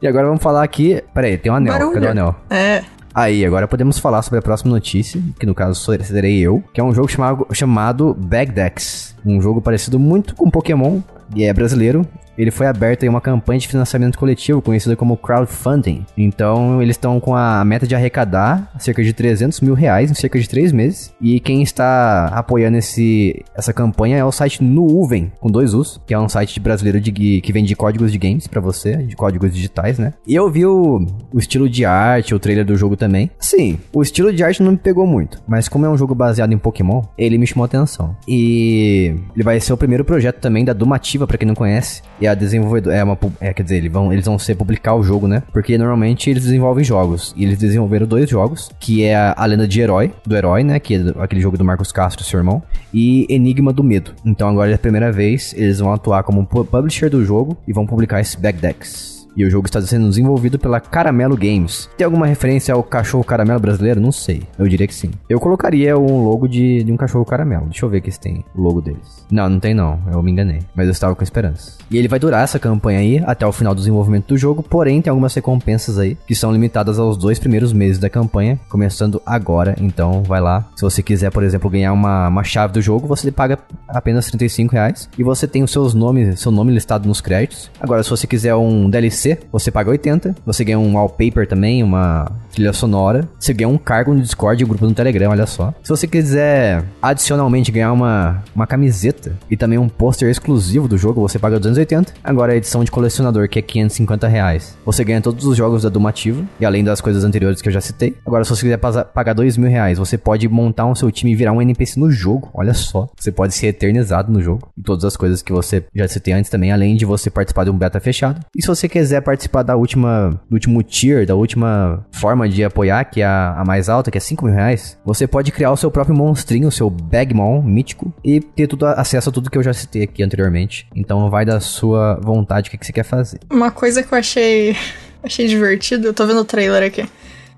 E 0.00 0.06
agora 0.06 0.26
vamos 0.26 0.42
falar 0.42 0.62
aqui. 0.62 1.02
Peraí, 1.14 1.38
tem 1.38 1.50
um 1.50 1.54
anel. 1.54 1.72
Barulho. 1.72 1.94
Cadê 1.94 2.06
o 2.06 2.10
anel? 2.10 2.36
É. 2.50 2.84
Aí, 3.14 3.46
agora 3.46 3.66
podemos 3.66 3.98
falar 3.98 4.20
sobre 4.20 4.40
a 4.40 4.42
próxima 4.42 4.70
notícia, 4.70 5.18
que 5.40 5.46
no 5.46 5.54
caso 5.54 5.80
serei 6.04 6.38
eu, 6.38 6.62
que 6.74 6.80
é 6.80 6.84
um 6.84 6.92
jogo 6.92 7.08
chamado, 7.08 7.46
chamado 7.50 8.12
Bagdex. 8.12 9.16
Um 9.24 9.40
jogo 9.40 9.62
parecido 9.62 9.98
muito 9.98 10.34
com 10.34 10.50
Pokémon, 10.50 11.00
e 11.34 11.44
é 11.44 11.52
brasileiro. 11.52 12.06
Ele 12.36 12.50
foi 12.50 12.66
aberto 12.66 13.04
em 13.04 13.08
uma 13.08 13.20
campanha 13.20 13.60
de 13.60 13.68
financiamento 13.68 14.18
coletivo 14.18 14.62
conhecida 14.62 14.96
como 14.96 15.16
crowdfunding. 15.16 16.04
Então, 16.16 16.82
eles 16.82 16.94
estão 16.96 17.18
com 17.20 17.34
a 17.34 17.64
meta 17.64 17.86
de 17.86 17.94
arrecadar 17.94 18.72
cerca 18.78 19.02
de 19.02 19.12
300 19.12 19.60
mil 19.60 19.74
reais 19.74 20.10
em 20.10 20.14
cerca 20.14 20.38
de 20.38 20.48
três 20.48 20.72
meses. 20.72 21.14
E 21.20 21.40
quem 21.40 21.62
está 21.62 22.26
apoiando 22.26 22.78
esse, 22.78 23.44
essa 23.54 23.72
campanha 23.72 24.18
é 24.18 24.24
o 24.24 24.32
site 24.32 24.62
Nuven, 24.62 25.32
com 25.40 25.50
dois 25.50 25.74
U's, 25.74 26.00
que 26.06 26.14
é 26.14 26.18
um 26.18 26.28
site 26.28 26.60
brasileiro 26.60 27.00
de, 27.00 27.12
que 27.12 27.52
vende 27.52 27.74
códigos 27.74 28.12
de 28.12 28.18
games 28.18 28.46
pra 28.46 28.60
você, 28.60 28.96
de 28.96 29.16
códigos 29.16 29.52
digitais, 29.52 29.98
né? 29.98 30.14
E 30.26 30.34
eu 30.34 30.50
vi 30.50 30.66
o, 30.66 31.06
o 31.32 31.38
estilo 31.38 31.68
de 31.68 31.84
arte, 31.84 32.34
o 32.34 32.38
trailer 32.38 32.64
do 32.64 32.76
jogo 32.76 32.96
também. 32.96 33.30
Sim, 33.38 33.78
o 33.92 34.02
estilo 34.02 34.32
de 34.32 34.42
arte 34.42 34.62
não 34.62 34.72
me 34.72 34.78
pegou 34.78 35.06
muito, 35.06 35.42
mas 35.46 35.68
como 35.68 35.86
é 35.86 35.88
um 35.88 35.96
jogo 35.96 36.14
baseado 36.14 36.52
em 36.52 36.58
Pokémon, 36.58 37.02
ele 37.16 37.38
me 37.38 37.46
chamou 37.46 37.64
atenção. 37.64 38.16
E 38.26 39.14
ele 39.34 39.44
vai 39.44 39.58
ser 39.60 39.72
o 39.72 39.76
primeiro 39.76 40.04
projeto 40.04 40.40
também 40.40 40.64
da 40.64 40.72
Dumativa, 40.72 41.26
pra 41.26 41.38
quem 41.38 41.46
não 41.46 41.54
conhece. 41.54 42.02
E 42.20 42.25
a 42.26 42.34
desenvolvedora 42.34 42.96
é 42.96 43.02
uma 43.04 43.18
é, 43.40 43.52
quer 43.52 43.62
dizer, 43.62 43.76
eles 43.76 43.92
vão 43.92 44.12
eles 44.12 44.24
vão 44.24 44.38
ser 44.38 44.54
publicar 44.54 44.94
o 44.94 45.02
jogo, 45.02 45.26
né? 45.28 45.42
Porque 45.52 45.76
normalmente 45.78 46.28
eles 46.30 46.42
desenvolvem 46.44 46.84
jogos. 46.84 47.34
E 47.36 47.44
eles 47.44 47.58
desenvolveram 47.58 48.06
dois 48.06 48.28
jogos, 48.28 48.70
que 48.80 49.04
é 49.04 49.14
a, 49.16 49.34
a 49.36 49.44
Lenda 49.46 49.66
de 49.66 49.80
Herói, 49.80 50.12
do 50.26 50.36
Herói, 50.36 50.62
né, 50.64 50.78
que 50.80 50.94
é 50.94 50.98
do- 50.98 51.20
aquele 51.22 51.40
jogo 51.40 51.56
do 51.58 51.64
Marcos 51.64 51.92
Castro, 51.92 52.24
seu 52.24 52.38
irmão, 52.38 52.62
e 52.92 53.26
Enigma 53.28 53.72
do 53.72 53.82
Medo. 53.84 54.12
Então 54.24 54.48
agora 54.48 54.70
é 54.70 54.74
a 54.74 54.78
primeira 54.78 55.10
vez 55.12 55.54
eles 55.56 55.78
vão 55.78 55.92
atuar 55.92 56.22
como 56.22 56.44
pu- 56.46 56.64
publisher 56.64 57.08
do 57.10 57.24
jogo 57.24 57.56
e 57.66 57.72
vão 57.72 57.86
publicar 57.86 58.20
esse 58.20 58.38
Backdex. 58.40 59.15
E 59.36 59.44
o 59.44 59.50
jogo 59.50 59.66
está 59.66 59.82
sendo 59.82 60.08
desenvolvido 60.08 60.58
pela 60.58 60.80
Caramelo 60.80 61.36
Games. 61.36 61.90
Tem 61.94 62.06
alguma 62.06 62.26
referência 62.26 62.72
ao 62.72 62.82
cachorro 62.82 63.22
caramelo 63.22 63.60
brasileiro? 63.60 64.00
Não 64.00 64.10
sei. 64.10 64.44
Eu 64.58 64.66
diria 64.66 64.86
que 64.86 64.94
sim. 64.94 65.10
Eu 65.28 65.38
colocaria 65.38 65.98
um 65.98 66.24
logo 66.24 66.48
de, 66.48 66.82
de 66.82 66.90
um 66.90 66.96
cachorro 66.96 67.24
caramelo. 67.24 67.66
Deixa 67.66 67.84
eu 67.84 67.90
ver 67.90 67.98
aqui 67.98 68.10
se 68.10 68.18
tem 68.18 68.42
o 68.54 68.62
logo 68.62 68.80
deles. 68.80 69.26
Não, 69.30 69.46
não 69.46 69.60
tem 69.60 69.74
não. 69.74 70.00
Eu 70.10 70.22
me 70.22 70.32
enganei. 70.32 70.60
Mas 70.74 70.86
eu 70.86 70.92
estava 70.92 71.14
com 71.14 71.22
esperança. 71.22 71.76
E 71.90 71.98
ele 71.98 72.08
vai 72.08 72.18
durar 72.18 72.44
essa 72.44 72.58
campanha 72.58 73.00
aí 73.00 73.22
até 73.26 73.46
o 73.46 73.52
final 73.52 73.74
do 73.74 73.78
desenvolvimento 73.78 74.28
do 74.28 74.38
jogo. 74.38 74.62
Porém, 74.62 75.02
tem 75.02 75.10
algumas 75.10 75.34
recompensas 75.34 75.98
aí 75.98 76.16
que 76.26 76.34
são 76.34 76.50
limitadas 76.50 76.98
aos 76.98 77.18
dois 77.18 77.38
primeiros 77.38 77.74
meses 77.74 77.98
da 77.98 78.08
campanha, 78.08 78.58
começando 78.70 79.20
agora. 79.26 79.76
Então, 79.78 80.22
vai 80.22 80.40
lá. 80.40 80.66
Se 80.76 80.82
você 80.82 81.02
quiser, 81.02 81.30
por 81.30 81.42
exemplo, 81.42 81.68
ganhar 81.68 81.92
uma, 81.92 82.28
uma 82.28 82.42
chave 82.42 82.72
do 82.72 82.80
jogo, 82.80 83.06
você 83.06 83.30
paga 83.30 83.58
apenas 83.86 84.30
35 84.30 84.72
reais. 84.72 85.10
E 85.18 85.22
você 85.22 85.46
tem 85.46 85.62
os 85.62 85.70
seus 85.70 85.92
nomes, 85.92 86.40
seu 86.40 86.50
nome 86.50 86.72
listado 86.72 87.06
nos 87.06 87.20
créditos. 87.20 87.70
Agora, 87.78 88.02
se 88.02 88.08
você 88.08 88.26
quiser 88.26 88.54
um 88.54 88.88
DLC, 88.88 89.25
você 89.50 89.70
paga 89.70 89.90
80. 89.90 90.36
Você 90.44 90.64
ganha 90.64 90.78
um 90.78 90.94
wallpaper 90.94 91.46
também, 91.48 91.82
uma 91.82 92.30
trilha 92.52 92.72
sonora. 92.72 93.28
Você 93.38 93.52
ganha 93.52 93.68
um 93.68 93.78
cargo 93.78 94.14
no 94.14 94.20
Discord 94.20 94.62
e 94.62 94.64
um 94.64 94.68
grupo 94.68 94.86
no 94.86 94.94
Telegram, 94.94 95.30
olha 95.30 95.46
só. 95.46 95.74
Se 95.82 95.90
você 95.90 96.06
quiser 96.06 96.84
adicionalmente 97.02 97.70
ganhar 97.70 97.92
uma, 97.92 98.42
uma 98.54 98.66
camiseta 98.66 99.36
e 99.50 99.56
também 99.56 99.78
um 99.78 99.88
pôster 99.88 100.28
exclusivo 100.30 100.88
do 100.88 100.96
jogo, 100.96 101.20
você 101.20 101.38
paga 101.38 101.58
280. 101.58 102.14
Agora 102.22 102.52
a 102.52 102.56
edição 102.56 102.84
de 102.84 102.90
colecionador, 102.90 103.48
que 103.48 103.58
é 103.58 103.62
550 103.62 104.28
reais. 104.28 104.76
Você 104.84 105.04
ganha 105.04 105.20
todos 105.20 105.44
os 105.44 105.56
jogos 105.56 105.82
da 105.82 105.88
Dumativa, 105.88 106.44
e 106.58 106.64
além 106.64 106.82
das 106.82 107.00
coisas 107.00 107.24
anteriores 107.24 107.60
que 107.60 107.68
eu 107.68 107.72
já 107.72 107.80
citei. 107.80 108.16
Agora, 108.24 108.44
se 108.44 108.50
você 108.50 108.62
quiser 108.62 108.78
pagar 108.78 109.34
2 109.34 109.56
mil 109.56 109.70
reais, 109.70 109.98
você 109.98 110.16
pode 110.16 110.48
montar 110.48 110.86
um 110.86 110.94
seu 110.94 111.10
time 111.10 111.32
e 111.32 111.36
virar 111.36 111.52
um 111.52 111.62
NPC 111.62 111.98
no 111.98 112.10
jogo. 112.10 112.50
Olha 112.54 112.74
só. 112.74 113.08
Você 113.16 113.30
pode 113.30 113.54
ser 113.54 113.68
eternizado 113.68 114.32
no 114.32 114.40
jogo. 114.40 114.68
E 114.76 114.82
todas 114.82 115.04
as 115.04 115.16
coisas 115.16 115.42
que 115.42 115.52
você 115.52 115.84
já 115.94 116.08
citei 116.08 116.34
antes 116.34 116.50
também, 116.50 116.72
além 116.72 116.96
de 116.96 117.04
você 117.04 117.30
participar 117.30 117.64
de 117.64 117.70
um 117.70 117.78
beta 117.78 118.00
fechado. 118.00 118.40
E 118.56 118.62
se 118.62 118.68
você 118.68 118.88
quiser 118.88 119.15
participar 119.22 119.62
da 119.62 119.76
última, 119.76 120.40
do 120.48 120.54
último 120.54 120.82
tier, 120.82 121.26
da 121.26 121.34
última 121.34 122.04
forma 122.12 122.48
de 122.48 122.64
apoiar, 122.64 123.04
que 123.04 123.20
é 123.20 123.24
a, 123.24 123.60
a 123.60 123.64
mais 123.64 123.88
alta, 123.88 124.10
que 124.10 124.18
é 124.18 124.20
5 124.20 124.44
mil 124.44 124.54
reais, 124.54 124.98
você 125.04 125.26
pode 125.26 125.52
criar 125.52 125.72
o 125.72 125.76
seu 125.76 125.90
próprio 125.90 126.16
monstrinho, 126.16 126.68
o 126.68 126.72
seu 126.72 126.88
Bagmon 126.90 127.62
mítico, 127.62 128.12
e 128.24 128.40
ter 128.40 128.66
tudo, 128.66 128.86
acesso 128.86 129.28
a 129.28 129.32
tudo 129.32 129.50
que 129.50 129.58
eu 129.58 129.62
já 129.62 129.72
citei 129.72 130.02
aqui 130.02 130.22
anteriormente. 130.22 130.86
Então 130.94 131.28
vai 131.30 131.44
da 131.44 131.60
sua 131.60 132.18
vontade 132.22 132.68
o 132.68 132.70
que, 132.70 132.78
que 132.78 132.86
você 132.86 132.92
quer 132.92 133.04
fazer. 133.04 133.40
Uma 133.50 133.70
coisa 133.70 134.02
que 134.02 134.12
eu 134.12 134.18
achei, 134.18 134.76
achei 135.22 135.46
divertido, 135.46 136.08
eu 136.08 136.14
tô 136.14 136.26
vendo 136.26 136.40
o 136.40 136.44
trailer 136.44 136.82
aqui. 136.82 137.06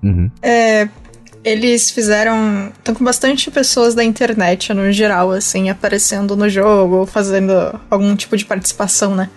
Uhum. 0.03 0.29
É, 0.41 0.87
eles 1.43 1.89
fizeram. 1.89 2.71
Estão 2.77 2.95
com 2.95 3.03
bastante 3.03 3.49
pessoas 3.49 3.95
da 3.95 4.03
internet, 4.03 4.73
no 4.73 4.91
geral, 4.91 5.31
assim, 5.31 5.69
aparecendo 5.69 6.35
no 6.35 6.49
jogo, 6.49 7.05
fazendo 7.05 7.79
algum 7.89 8.15
tipo 8.15 8.35
de 8.35 8.45
participação, 8.45 9.15
né? 9.15 9.29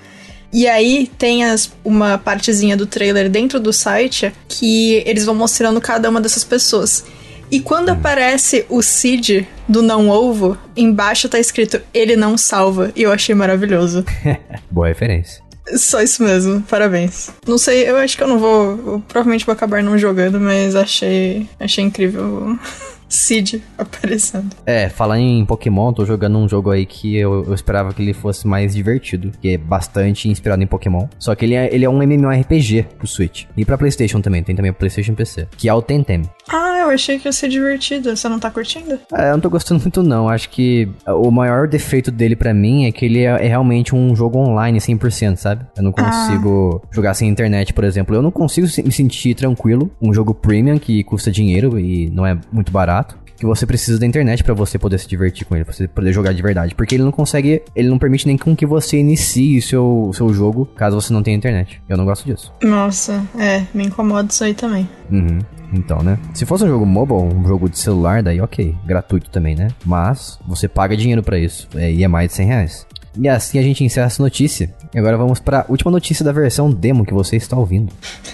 E 0.52 0.68
aí 0.68 1.10
tem 1.18 1.44
as- 1.44 1.72
uma 1.84 2.18
partezinha 2.18 2.76
do 2.76 2.86
trailer 2.86 3.30
dentro 3.30 3.58
do 3.58 3.72
site 3.72 4.32
que 4.48 5.02
eles 5.06 5.24
vão 5.24 5.34
mostrando 5.34 5.80
cada 5.80 6.10
uma 6.10 6.20
dessas 6.20 6.44
pessoas. 6.44 7.04
E 7.50 7.60
quando 7.60 7.90
aparece 7.90 8.64
o 8.68 8.82
Cid 8.82 9.46
do 9.68 9.82
Não 9.82 10.08
Ovo, 10.08 10.56
embaixo 10.76 11.28
tá 11.28 11.38
escrito 11.38 11.80
Ele 11.92 12.16
não 12.16 12.36
salva. 12.38 12.90
E 12.96 13.02
eu 13.02 13.12
achei 13.12 13.34
maravilhoso. 13.34 14.04
Boa 14.70 14.88
referência. 14.88 15.42
Só 15.76 16.02
isso 16.02 16.22
mesmo, 16.24 16.60
parabéns. 16.62 17.30
Não 17.46 17.56
sei, 17.56 17.88
eu 17.88 17.96
acho 17.96 18.16
que 18.16 18.22
eu 18.22 18.26
não 18.28 18.38
vou. 18.38 18.70
Eu 18.94 19.02
provavelmente 19.06 19.46
vou 19.46 19.52
acabar 19.52 19.82
não 19.82 19.96
jogando, 19.96 20.40
mas 20.40 20.74
achei. 20.74 21.46
Achei 21.60 21.84
incrível 21.84 22.58
Cid 23.12 23.62
aparecendo. 23.76 24.56
É, 24.64 24.88
falar 24.88 25.18
em 25.18 25.44
Pokémon, 25.44 25.92
tô 25.92 26.04
jogando 26.04 26.38
um 26.38 26.48
jogo 26.48 26.70
aí 26.70 26.86
que 26.86 27.16
eu, 27.16 27.44
eu 27.44 27.54
esperava 27.54 27.92
que 27.92 28.02
ele 28.02 28.14
fosse 28.14 28.46
mais 28.46 28.74
divertido, 28.74 29.30
que 29.40 29.50
é 29.50 29.58
bastante 29.58 30.28
inspirado 30.28 30.62
em 30.62 30.66
Pokémon. 30.66 31.06
Só 31.18 31.34
que 31.34 31.44
ele 31.44 31.54
é, 31.54 31.72
ele 31.74 31.84
é 31.84 31.90
um 31.90 32.02
MMORPG 32.02 32.86
pro 32.96 33.06
Switch. 33.06 33.44
E 33.56 33.64
pra 33.64 33.76
Playstation 33.76 34.20
também, 34.20 34.42
tem 34.42 34.56
também 34.56 34.72
pro 34.72 34.80
Playstation 34.80 35.14
PC. 35.14 35.46
Que 35.56 35.68
é 35.68 35.74
o 35.74 35.82
Tentem. 35.82 36.22
Ah, 36.48 36.80
eu 36.82 36.90
achei 36.90 37.18
que 37.18 37.28
ia 37.28 37.32
ser 37.32 37.48
divertido. 37.48 38.16
Você 38.16 38.28
não 38.28 38.38
tá 38.38 38.50
curtindo? 38.50 38.98
É, 39.12 39.28
eu 39.28 39.32
não 39.32 39.40
tô 39.40 39.50
gostando 39.50 39.80
muito 39.80 40.02
não, 40.02 40.28
acho 40.28 40.48
que 40.48 40.88
o 41.06 41.30
maior 41.30 41.68
defeito 41.68 42.10
dele 42.10 42.34
pra 42.34 42.54
mim 42.54 42.86
é 42.86 42.92
que 42.92 43.04
ele 43.04 43.20
é, 43.20 43.44
é 43.44 43.48
realmente 43.48 43.94
um 43.94 44.16
jogo 44.16 44.38
online 44.38 44.78
100%, 44.78 45.36
sabe? 45.36 45.66
Eu 45.76 45.82
não 45.82 45.92
consigo 45.92 46.82
jogar 46.90 47.14
sem 47.14 47.28
internet, 47.28 47.72
por 47.72 47.84
exemplo. 47.84 48.14
Eu 48.14 48.22
não 48.22 48.30
consigo 48.30 48.66
me 48.84 48.92
sentir 48.92 49.34
tranquilo. 49.34 49.90
Um 50.00 50.12
jogo 50.12 50.34
premium 50.34 50.78
que 50.78 51.04
custa 51.04 51.30
dinheiro 51.30 51.78
e 51.78 52.10
não 52.10 52.26
é 52.26 52.38
muito 52.50 52.72
barato. 52.72 53.01
Que 53.42 53.46
você 53.46 53.66
precisa 53.66 53.98
da 53.98 54.06
internet 54.06 54.44
pra 54.44 54.54
você 54.54 54.78
poder 54.78 55.00
se 55.00 55.08
divertir 55.08 55.44
com 55.44 55.56
ele, 55.56 55.64
pra 55.64 55.74
você 55.74 55.88
poder 55.88 56.12
jogar 56.12 56.32
de 56.32 56.40
verdade. 56.40 56.76
Porque 56.76 56.94
ele 56.94 57.02
não 57.02 57.10
consegue, 57.10 57.60
ele 57.74 57.88
não 57.88 57.98
permite 57.98 58.24
nem 58.24 58.38
com 58.38 58.54
que 58.54 58.64
você 58.64 58.98
inicie 58.98 59.58
o 59.58 59.62
seu, 59.62 60.10
seu 60.14 60.32
jogo 60.32 60.64
caso 60.76 61.00
você 61.00 61.12
não 61.12 61.24
tenha 61.24 61.36
internet. 61.36 61.82
Eu 61.88 61.96
não 61.96 62.04
gosto 62.04 62.24
disso. 62.24 62.54
Nossa, 62.62 63.20
é, 63.36 63.64
me 63.74 63.86
incomoda 63.86 64.28
isso 64.30 64.44
aí 64.44 64.54
também. 64.54 64.88
Uhum. 65.10 65.40
Então, 65.72 66.04
né? 66.04 66.20
Se 66.32 66.46
fosse 66.46 66.62
um 66.62 66.68
jogo 66.68 66.86
mobile, 66.86 67.18
um 67.18 67.44
jogo 67.44 67.68
de 67.68 67.76
celular, 67.76 68.22
daí 68.22 68.40
ok. 68.40 68.76
Gratuito 68.86 69.28
também, 69.28 69.56
né? 69.56 69.70
Mas 69.84 70.38
você 70.46 70.68
paga 70.68 70.96
dinheiro 70.96 71.24
pra 71.24 71.36
isso. 71.36 71.66
É, 71.74 71.90
e 71.90 72.04
é 72.04 72.06
mais 72.06 72.28
de 72.28 72.36
100 72.36 72.46
reais. 72.46 72.86
E 73.18 73.28
assim 73.28 73.58
a 73.58 73.62
gente 73.62 73.82
encerra 73.82 74.06
essa 74.06 74.22
notícia. 74.22 74.72
E 74.94 74.98
agora 75.00 75.16
vamos 75.16 75.40
pra 75.40 75.66
última 75.68 75.90
notícia 75.90 76.24
da 76.24 76.30
versão 76.30 76.70
demo 76.70 77.04
que 77.04 77.12
você 77.12 77.34
está 77.34 77.56
ouvindo. 77.56 77.92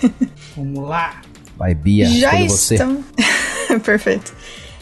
Vamos 0.55 0.87
lá. 0.87 1.23
Vai, 1.57 1.75
Bia, 1.75 2.05
Já 2.05 2.35
escolha 2.35 2.49
você. 2.51 2.75
estão. 2.75 3.05
Perfeito. 3.81 4.35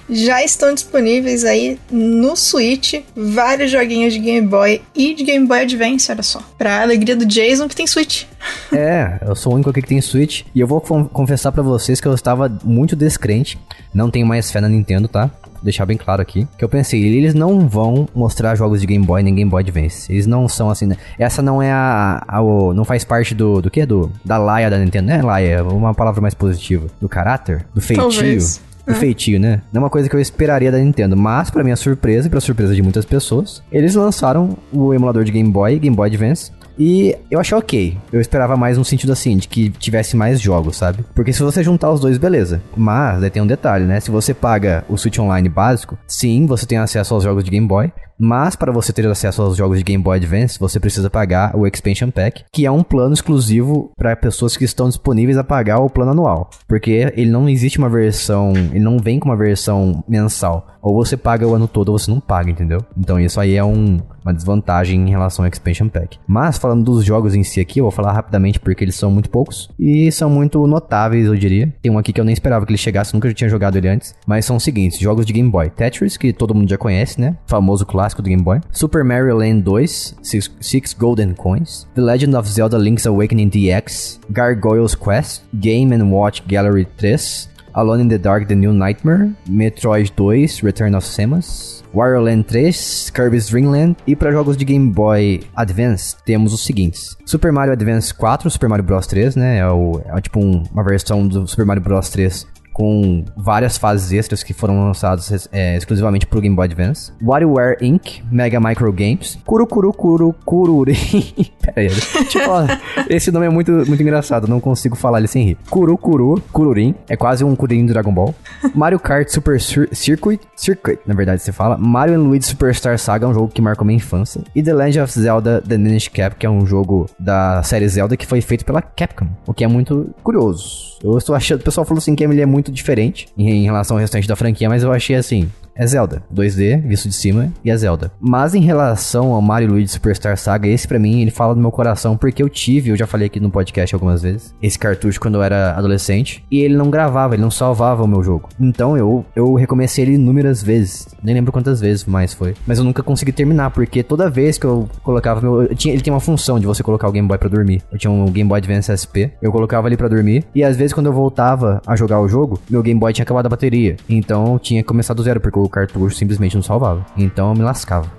Já 0.09 0.43
estão 0.45 0.73
disponíveis 0.73 1.45
aí 1.45 1.79
no 1.91 2.37
Switch 2.37 2.95
vários 3.17 3.71
joguinhos 3.71 4.13
de 4.13 4.21
Game 4.21 4.47
Boy 4.47 4.81
e 4.95 5.15
de 5.15 5.25
Game 5.25 5.47
Boy 5.47 5.61
Advance, 5.63 6.11
olha 6.13 6.23
só. 6.23 6.41
Pra 6.57 6.83
alegria 6.83 7.17
do 7.17 7.27
Jason 7.27 7.69
que 7.69 7.75
tem 7.77 7.87
Switch. 7.87 8.25
É, 8.73 9.19
eu 9.27 9.35
sou 9.35 9.53
o 9.53 9.55
único 9.57 9.71
aqui 9.71 9.83
que 9.83 9.89
tem 9.89 10.01
Switch. 10.01 10.43
E 10.55 10.61
eu 10.61 10.67
vou 10.67 10.81
con- 10.81 11.05
confessar 11.07 11.51
pra 11.53 11.63
vocês 11.63 12.01
que 12.01 12.07
eu 12.07 12.15
estava 12.15 12.53
muito 12.65 12.95
descrente. 12.95 13.59
Não 13.93 14.11
tenho 14.11 14.27
mais 14.27 14.51
fé 14.51 14.61
na 14.61 14.69
Nintendo, 14.69 15.09
tá? 15.09 15.31
Vou 15.43 15.63
deixar 15.63 15.85
bem 15.87 15.97
claro 15.97 16.21
aqui. 16.23 16.47
Que 16.59 16.65
eu 16.65 16.69
pensei, 16.69 17.03
eles 17.05 17.35
não 17.35 17.69
vão 17.69 18.09
mostrar 18.15 18.55
jogos 18.55 18.81
de 18.81 18.87
Game 18.87 19.05
Boy 19.05 19.23
nem 19.23 19.35
Game 19.35 19.51
Boy 19.51 19.63
Advance. 19.63 20.13
Eles 20.13 20.27
não 20.27 20.49
são 20.49 20.71
assim, 20.71 20.87
né? 20.87 20.97
Essa 21.19 21.43
não 21.43 21.61
é 21.63 21.71
a. 21.73 22.23
a- 22.27 22.41
o- 22.43 22.73
não 22.73 22.85
faz 22.85 23.05
parte 23.05 23.35
do. 23.35 23.61
Do 23.63 23.71
que? 23.71 23.85
Do, 23.87 24.13
da 24.25 24.37
laia 24.39 24.69
da 24.71 24.79
Nintendo. 24.79 25.09
Não 25.09 25.15
é 25.17 25.23
laia, 25.23 25.65
uma 25.65 25.95
palavra 25.95 26.21
mais 26.21 26.35
positiva. 26.35 26.87
Do 27.01 27.09
caráter? 27.09 27.67
Do 27.75 27.81
feitio? 27.81 28.05
Talvez. 28.09 28.61
Do 28.87 28.95
feitio, 28.95 29.41
né? 29.41 29.63
Não 29.73 29.81
é 29.81 29.85
uma 29.85 29.91
coisa 29.91 30.09
que 30.09 30.15
eu 30.15 30.21
esperaria 30.21 30.71
da 30.71 30.79
Nintendo. 30.79 31.17
Mas, 31.17 31.51
pra 31.51 31.65
minha 31.65 31.77
surpresa 31.77 32.29
e 32.29 32.31
pra 32.31 32.41
surpresa 32.41 32.75
de 32.75 32.83
muitas 32.83 33.05
pessoas, 33.05 33.63
eles 33.71 33.95
lançaram 33.95 34.57
o 34.73 34.95
emulador 34.95 35.25
de 35.25 35.33
Game 35.33 35.51
Boy 35.51 35.79
Game 35.79 35.97
Boy 35.97 36.09
Advance 36.09 36.53
E 36.79 37.17
eu 37.31 37.41
achei 37.41 37.57
ok. 37.57 37.99
Eu 38.13 38.21
esperava 38.21 38.57
mais 38.57 38.79
no 38.79 38.85
sentido 38.85 39.13
assim, 39.13 39.37
de 39.37 39.49
que 39.49 39.71
tivesse 39.71 40.17
mais 40.17 40.41
jogos, 40.41 40.77
sabe? 40.77 41.05
Porque 41.15 41.33
se 41.33 41.43
você 41.43 41.63
juntar 41.63 41.91
os 41.91 42.01
dois, 42.01 42.19
beleza. 42.19 42.61
Mas 42.77 43.21
daí 43.21 43.31
tem 43.31 43.43
um 43.43 43.47
detalhe, 43.47 43.85
né? 43.85 44.01
Se 44.01 44.11
você 44.11 44.35
paga 44.35 44.85
o 44.89 44.97
Switch 44.97 45.19
Online 45.19 45.49
básico, 45.49 45.99
sim, 46.07 46.47
você 46.47 46.67
tem 46.67 46.79
acesso 46.79 47.15
aos 47.15 47.25
jogos 47.25 47.45
de 47.45 47.51
Game 47.51 47.67
Boy. 47.67 47.91
Mas 48.19 48.57
para 48.57 48.73
você 48.73 48.93
ter 48.93 49.07
acesso 49.07 49.43
aos 49.43 49.57
jogos 49.57 49.79
de 49.79 49.85
Game 49.85 50.03
Boy 50.03 50.17
Advance, 50.17 50.59
você 50.59 50.81
precisa 50.81 51.11
pagar 51.11 51.55
o 51.55 51.67
Expansion 51.67 52.11
Pack, 52.11 52.45
que 52.51 52.65
é 52.65 52.71
um 52.71 52.83
plano 52.83 53.13
exclusivo 53.13 53.91
para 53.97 54.17
pessoas 54.17 54.57
que 54.57 54.65
estão 54.65 54.89
disponíveis 54.89 55.37
a 55.37 55.45
pagar 55.45 55.81
o 55.81 55.91
plano 55.91 56.13
anual, 56.13 56.49
porque 56.67 57.13
ele 57.15 57.31
não 57.31 57.49
existe 57.49 57.79
uma 57.79 57.91
versão, 57.91 58.53
ele 58.57 58.81
não 58.81 58.99
vem 58.99 59.21
com 59.21 59.29
uma 59.29 59.37
versão 59.37 60.03
mensal. 60.09 60.67
Ou 60.87 60.95
você 60.95 61.17
paga 61.17 61.45
o 61.45 61.53
ano 61.53 61.67
todo 61.67 61.89
ou 61.89 61.99
você 61.99 62.09
não 62.09 62.21
paga, 62.21 62.49
entendeu? 62.49 62.79
Então 62.97 63.19
isso 63.19 63.41
aí 63.41 63.57
é 63.57 63.65
um, 63.65 63.99
uma 64.25 64.33
desvantagem 64.33 65.01
em 65.01 65.11
relação 65.11 65.45
ao 65.45 65.51
Expansion 65.51 65.89
Pack. 65.89 66.17
Mas 66.29 66.59
falando 66.59 66.85
dos 66.85 67.05
jogos 67.05 67.35
em 67.35 67.43
si 67.43 67.61
aqui, 67.61 67.81
eu 67.81 67.85
vou 67.85 67.91
falar 67.91 68.13
rapidamente 68.13 68.61
porque 68.61 68.85
eles 68.85 68.95
são 68.95 69.11
muito 69.11 69.29
poucos 69.29 69.69
e 69.77 70.13
são 70.13 70.31
muito 70.31 70.65
notáveis, 70.65 71.27
eu 71.27 71.35
diria. 71.35 71.75
Tem 71.83 71.91
um 71.91 71.99
aqui 71.99 72.13
que 72.13 72.21
eu 72.21 72.25
nem 72.25 72.33
esperava 72.33 72.65
que 72.65 72.71
ele 72.71 72.79
chegasse, 72.79 73.13
nunca 73.13 73.35
tinha 73.35 73.51
jogado 73.51 73.77
ele 73.77 73.89
antes, 73.89 74.15
mas 74.29 74.45
são 74.45 74.55
os 74.55 74.63
seguintes: 74.63 75.01
jogos 75.01 75.27
de 75.27 75.33
Game 75.33 75.51
Boy, 75.51 75.71
Tetris, 75.71 76.17
que 76.17 76.33
todo 76.33 76.55
mundo 76.55 76.71
já 76.71 76.79
conhece, 76.79 77.21
né? 77.21 77.37
Famoso 77.49 77.85
clássico 77.85 78.23
do 78.23 78.29
Game 78.29 78.45
Boy. 78.45 78.61
Super 78.71 79.03
Mario 79.03 79.37
Land 79.39 79.63
2, 79.63 80.19
Six, 80.23 80.57
Six 80.61 80.95
Golden 80.95 81.35
Coins, 81.35 81.89
The 81.97 82.01
Legend 82.01 82.37
of 82.37 82.49
Zelda 82.49 82.79
Link's 82.79 83.09
Awakening 83.09 83.49
DX, 83.49 84.21
Gargoyles 84.31 84.95
Quest, 84.95 85.43
Game 85.53 85.93
Watch 86.13 86.45
Gallery 86.47 86.87
3, 86.97 87.56
Alone 87.77 88.05
in 88.05 88.09
the 88.09 88.17
Dark 88.17 88.49
The 88.49 88.55
New 88.55 88.73
Nightmare, 88.73 89.37
Metroid 89.47 90.11
2 90.17 90.65
Return 90.65 90.95
of 90.95 91.07
Samus, 91.07 91.85
Wario 91.95 92.25
Land 92.25 92.45
3, 92.49 93.11
Kirby's 93.11 93.51
Dream 93.51 93.71
Land 93.71 93.97
e 94.07 94.17
para 94.17 94.33
jogos 94.33 94.57
de 94.57 94.65
Game 94.65 94.91
Boy 94.91 95.43
Advance 95.55 96.17
temos 96.25 96.55
os 96.55 96.65
seguintes: 96.65 97.15
Super 97.27 97.53
Mario 97.53 97.75
Advance 97.75 98.15
4, 98.15 98.51
Super 98.51 98.71
Mario 98.71 98.85
Bros 98.85 99.07
3, 99.07 99.37
né? 99.37 99.59
É, 99.59 99.69
o, 99.69 100.01
é 100.07 100.19
tipo 100.23 100.41
um, 100.41 100.65
uma 100.73 100.83
versão 100.83 101.29
do 101.29 101.47
Super 101.47 101.67
Mario 101.67 101.83
Bros 101.83 102.09
3 102.09 102.47
com 102.77 103.25
várias 103.35 103.79
fases 103.79 104.13
extras 104.13 104.43
que 104.43 104.53
foram 104.53 104.85
lançadas 104.85 105.49
é, 105.51 105.79
exclusivamente 105.79 106.27
pro 106.27 106.43
Game 106.43 106.55
Boy 106.55 106.67
Advance. 106.67 107.11
WarioWare 107.23 107.79
Inc., 107.81 108.21
Mega 108.31 108.61
Micro 108.61 108.93
Games, 108.93 109.39
Kurukuru 109.47 109.95
Kuru 109.95 110.35
Kururi. 110.45 110.95
Pera 111.63 111.81
aí, 111.81 111.87
eu 111.87 112.41
falar. 112.43 112.83
Esse 113.09 113.33
nome 113.33 113.47
é 113.47 113.49
muito, 113.49 113.73
muito 113.73 114.03
engraçado, 114.03 114.47
não 114.47 114.61
consigo 114.61 114.95
falar 114.95 115.21
ele 115.21 115.27
sem 115.27 115.43
rir. 115.43 115.59
Kurukuru 115.71 116.39
Kururin, 116.53 116.95
é 117.09 117.17
quase 117.17 117.43
um 117.43 117.57
Kuririn 117.57 117.87
do 117.87 117.95
Dragon 117.95 118.13
Ball. 118.13 118.35
Mario 118.75 119.01
Kart 119.01 119.27
Super 119.31 119.59
Cir 119.59 119.89
Circuit, 119.93 120.41
Circuit, 120.55 120.99
na 121.07 121.15
verdade 121.15 121.41
você 121.41 121.53
fala. 121.53 121.79
Mario 121.79 122.23
Luigi 122.23 122.45
Superstar 122.45 122.99
Saga, 122.99 123.25
é 123.25 123.29
um 123.31 123.33
jogo 123.33 123.49
que 123.49 123.63
marcou 123.63 123.87
minha 123.87 123.97
infância. 123.97 124.43
E 124.55 124.63
The 124.63 124.75
Legend 124.75 125.01
of 125.01 125.19
Zelda 125.19 125.63
The 125.67 125.79
Minish 125.79 126.09
Cap, 126.09 126.37
que 126.37 126.45
é 126.45 126.51
um 126.51 126.67
jogo 126.67 127.07
da 127.19 127.63
série 127.63 127.89
Zelda 127.89 128.19
que 128.19 128.27
foi 128.27 128.43
feito 128.43 128.67
pela 128.67 128.83
Capcom, 128.83 129.29
o 129.47 129.55
que 129.55 129.65
é 129.65 129.67
muito 129.67 130.15
curioso. 130.23 130.96
Eu 131.03 131.17
estou 131.19 131.35
achando, 131.35 131.61
o 131.61 131.65
pessoal 131.65 131.85
falou 131.85 131.99
assim 131.99 132.15
que 132.15 132.25
ele 132.25 132.41
é 132.41 132.47
muito 132.47 132.73
diferente 132.73 133.29
em, 133.37 133.49
em 133.49 133.65
relação 133.65 133.97
ao 133.97 134.01
restante 134.01 134.27
da 134.27 134.37
franquia, 134.37 134.69
mas 134.69 134.83
eu 134.83 134.93
achei 134.93 135.17
assim, 135.17 135.51
é 135.77 135.87
Zelda. 135.87 136.23
2D, 136.35 136.83
visto 136.83 137.09
de 137.09 137.15
cima, 137.15 137.53
e 137.65 137.71
é 137.71 137.77
Zelda. 137.77 138.11
Mas 138.21 138.55
em 138.55 138.61
relação 138.61 139.33
ao 139.33 139.43
Mario 139.43 139.71
Luigi 139.71 139.89
Superstar 139.89 140.37
Saga, 140.37 140.69
esse 140.69 140.89
para 140.89 140.99
mim, 140.99 141.23
ele 141.23 141.31
fala 141.31 141.55
do 141.55 141.61
meu 141.61 141.71
coração, 141.71 142.17
porque 142.17 142.43
eu 142.43 142.49
tive, 142.49 142.91
eu 142.91 142.97
já 142.97 143.07
falei 143.07 143.27
aqui 143.27 143.41
no 143.41 143.51
podcast 143.51 143.95
algumas 143.95 144.23
vezes, 144.23 144.55
esse 144.63 144.79
cartucho 144.79 145.21
quando 145.21 145.37
eu 145.37 145.43
era 145.43 145.73
adolescente, 145.77 146.45
e 146.51 146.61
ele 146.61 146.77
não 146.77 146.91
gravava, 146.91 147.35
ele 147.35 147.43
não 147.43 147.51
salvava 147.51 148.03
o 148.03 148.09
meu 148.09 148.23
jogo. 148.23 148.49
Então 148.59 148.97
eu, 148.97 149.25
eu 149.35 149.55
recomecei 149.55 150.05
ele 150.05 150.15
inúmeras 150.15 150.63
vezes. 150.63 151.09
Nem 151.23 151.35
lembro 151.35 151.53
quantas 151.53 151.81
vezes 151.81 152.05
mais 152.05 152.33
foi. 152.33 152.55
Mas 152.67 152.79
eu 152.79 152.85
nunca 152.85 153.03
consegui 153.03 153.33
terminar, 153.33 153.71
porque 153.71 154.03
toda 154.03 154.31
vez 154.31 154.59
que 154.59 154.67
eu 154.67 154.89
colocava 155.03 155.41
meu. 155.41 155.63
Eu 155.63 155.75
tinha, 155.75 155.95
ele 155.95 156.03
tem 156.03 156.13
uma 156.13 156.21
função 156.21 156.59
de 156.59 156.67
você 156.67 156.83
colocar 156.83 157.09
o 157.09 157.13
Game 157.13 157.27
Boy 157.27 157.39
pra 157.39 157.49
dormir. 157.49 157.83
Eu 157.91 157.99
tinha 157.99 158.11
um 158.11 158.27
Game 158.27 158.49
Boy 158.49 158.59
Advance 158.59 158.91
SP, 158.97 159.33
eu 159.43 159.53
colocava 159.53 159.87
ali 159.87 159.97
pra 159.97 160.09
dormir, 160.09 160.45
e 160.55 160.63
às 160.63 160.77
vezes 160.77 160.93
quando 160.93 161.07
eu 161.07 161.13
voltava 161.13 161.81
a 161.87 161.97
jogar 161.97 162.21
o 162.21 162.29
jogo, 162.29 162.61
meu 162.71 162.83
Game 162.83 162.99
Boy 162.99 163.13
tinha 163.13 163.25
acabado 163.25 163.47
a 163.47 163.51
bateria. 163.51 163.97
Então 164.09 164.59
tinha 164.59 164.83
começado 164.83 165.17
do 165.17 165.23
zero, 165.23 165.41
porque 165.41 165.59
o 165.59 165.66
cartucho 165.69 166.17
simplesmente 166.17 166.55
não 166.55 166.63
salvava. 166.63 167.05
Então 167.17 167.51
eu 167.51 167.55
me 167.55 167.63
lascava. 167.63 168.11